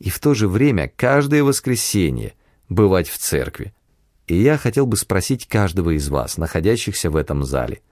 И 0.00 0.10
в 0.10 0.18
то 0.18 0.34
же 0.34 0.48
время 0.48 0.90
каждое 0.94 1.44
воскресенье 1.44 2.34
бывать 2.68 3.08
в 3.08 3.18
церкви. 3.18 3.72
И 4.26 4.34
я 4.36 4.58
хотел 4.58 4.86
бы 4.86 4.96
спросить 4.96 5.46
каждого 5.46 5.96
из 5.96 6.08
вас, 6.08 6.38
находящихся 6.38 7.10
в 7.10 7.16
этом 7.16 7.44
зале, 7.44 7.82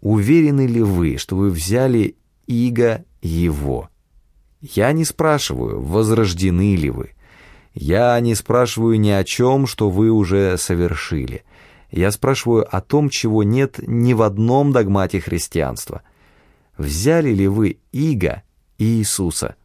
уверены 0.00 0.66
ли 0.66 0.82
вы, 0.82 1.16
что 1.16 1.36
вы 1.36 1.50
взяли 1.50 2.16
иго 2.46 3.04
Его? 3.22 3.88
Я 4.60 4.92
не 4.92 5.04
спрашиваю, 5.04 5.80
возрождены 5.82 6.76
ли 6.76 6.90
вы. 6.90 7.13
Я 7.74 8.18
не 8.20 8.36
спрашиваю 8.36 8.98
ни 9.00 9.10
о 9.10 9.24
чем, 9.24 9.66
что 9.66 9.90
вы 9.90 10.10
уже 10.10 10.56
совершили. 10.58 11.44
Я 11.90 12.10
спрашиваю 12.12 12.66
о 12.74 12.80
том, 12.80 13.10
чего 13.10 13.42
нет 13.42 13.78
ни 13.86 14.14
в 14.14 14.22
одном 14.22 14.72
догмате 14.72 15.20
христианства. 15.20 16.02
Взяли 16.78 17.32
ли 17.32 17.48
вы 17.48 17.78
Иго 17.92 18.42
и 18.78 18.84
Иисуса? 18.84 19.56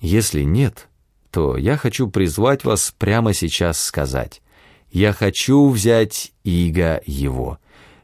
Если 0.00 0.42
нет, 0.42 0.88
то 1.30 1.56
я 1.56 1.76
хочу 1.76 2.08
призвать 2.08 2.64
вас 2.64 2.92
прямо 2.98 3.32
сейчас 3.32 3.80
сказать. 3.80 4.42
Я 4.90 5.12
хочу 5.12 5.68
взять 5.70 6.32
Иго 6.44 7.00
Его. 7.06 7.58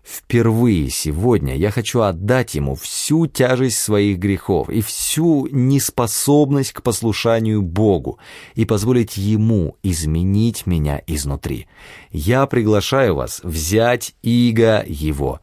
Впервые 0.09 0.89
сегодня 0.89 1.55
я 1.55 1.71
хочу 1.71 2.01
отдать 2.01 2.55
ему 2.55 2.77
всю 2.77 3.27
тяжесть 3.27 3.79
своих 3.79 4.19
грехов 4.19 4.71
и 4.71 4.81
всю 4.81 5.49
неспособность 5.49 6.73
к 6.73 6.83
послушанию 6.83 7.61
Богу 7.61 8.19
и 8.55 8.65
позволить 8.65 9.19
ему 9.19 9.77
изменить 9.83 10.67
меня 10.67 11.03
изнутри. 11.07 11.67
Я 12.11 12.47
приглашаю 12.47 13.17
вас 13.17 13.43
взять 13.43 14.15
иго 14.23 14.83
его. 14.87 15.41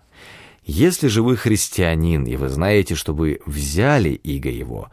Если 0.64 1.10
же 1.10 1.22
вы 1.22 1.38
христианин, 1.38 2.24
и 2.24 2.36
вы 2.36 2.50
знаете, 2.50 2.96
что 2.96 3.14
вы 3.14 3.42
взяли 3.46 4.10
иго 4.10 4.50
его, 4.50 4.90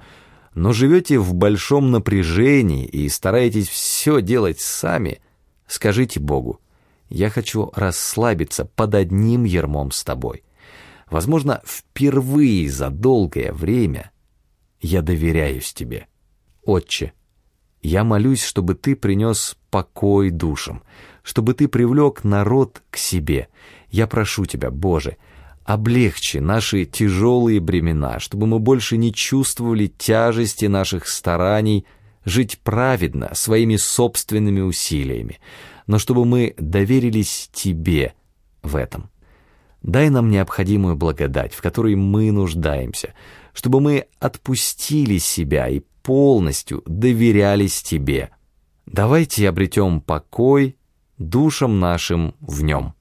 но 0.54 0.74
живете 0.74 1.18
в 1.18 1.32
большом 1.32 1.90
напряжении 1.90 2.84
и 2.84 3.08
стараетесь 3.08 3.68
все 3.68 4.20
делать 4.20 4.60
сами, 4.60 5.22
скажите 5.66 6.20
Богу, 6.20 6.60
я 7.12 7.28
хочу 7.30 7.70
расслабиться 7.74 8.64
под 8.64 8.94
одним 8.94 9.44
ермом 9.44 9.90
с 9.90 10.02
тобой. 10.02 10.44
Возможно, 11.10 11.60
впервые 11.66 12.70
за 12.70 12.88
долгое 12.88 13.52
время 13.52 14.10
я 14.80 15.02
доверяюсь 15.02 15.72
тебе. 15.72 16.06
Отче, 16.64 17.12
Я 17.82 18.04
молюсь, 18.04 18.44
чтобы 18.44 18.74
Ты 18.74 18.94
принес 18.94 19.56
покой 19.70 20.30
душам, 20.30 20.82
чтобы 21.22 21.52
Ты 21.52 21.68
привлек 21.68 22.24
народ 22.24 22.80
к 22.90 22.96
себе. 22.96 23.48
Я 23.90 24.06
прошу 24.06 24.46
Тебя, 24.46 24.70
Боже, 24.70 25.16
облегчи 25.64 26.38
наши 26.38 26.84
тяжелые 26.84 27.60
бремена, 27.60 28.20
чтобы 28.20 28.46
мы 28.46 28.58
больше 28.58 28.96
не 28.96 29.12
чувствовали 29.12 29.88
тяжести 29.88 30.66
наших 30.66 31.08
стараний 31.08 31.84
жить 32.24 32.60
праведно 32.60 33.30
своими 33.34 33.76
собственными 33.76 34.60
усилиями, 34.60 35.40
но 35.92 35.98
чтобы 35.98 36.24
мы 36.24 36.54
доверились 36.56 37.50
Тебе 37.52 38.14
в 38.62 38.76
этом. 38.76 39.10
Дай 39.82 40.08
нам 40.08 40.30
необходимую 40.30 40.96
благодать, 40.96 41.52
в 41.52 41.60
которой 41.60 41.96
мы 41.96 42.32
нуждаемся, 42.32 43.12
чтобы 43.52 43.82
мы 43.82 44.06
отпустили 44.18 45.18
себя 45.18 45.68
и 45.68 45.82
полностью 46.02 46.82
доверялись 46.86 47.82
Тебе. 47.82 48.30
Давайте 48.86 49.46
обретем 49.46 50.00
покой 50.00 50.78
душам 51.18 51.78
нашим 51.78 52.36
в 52.40 52.62
нем. 52.62 52.94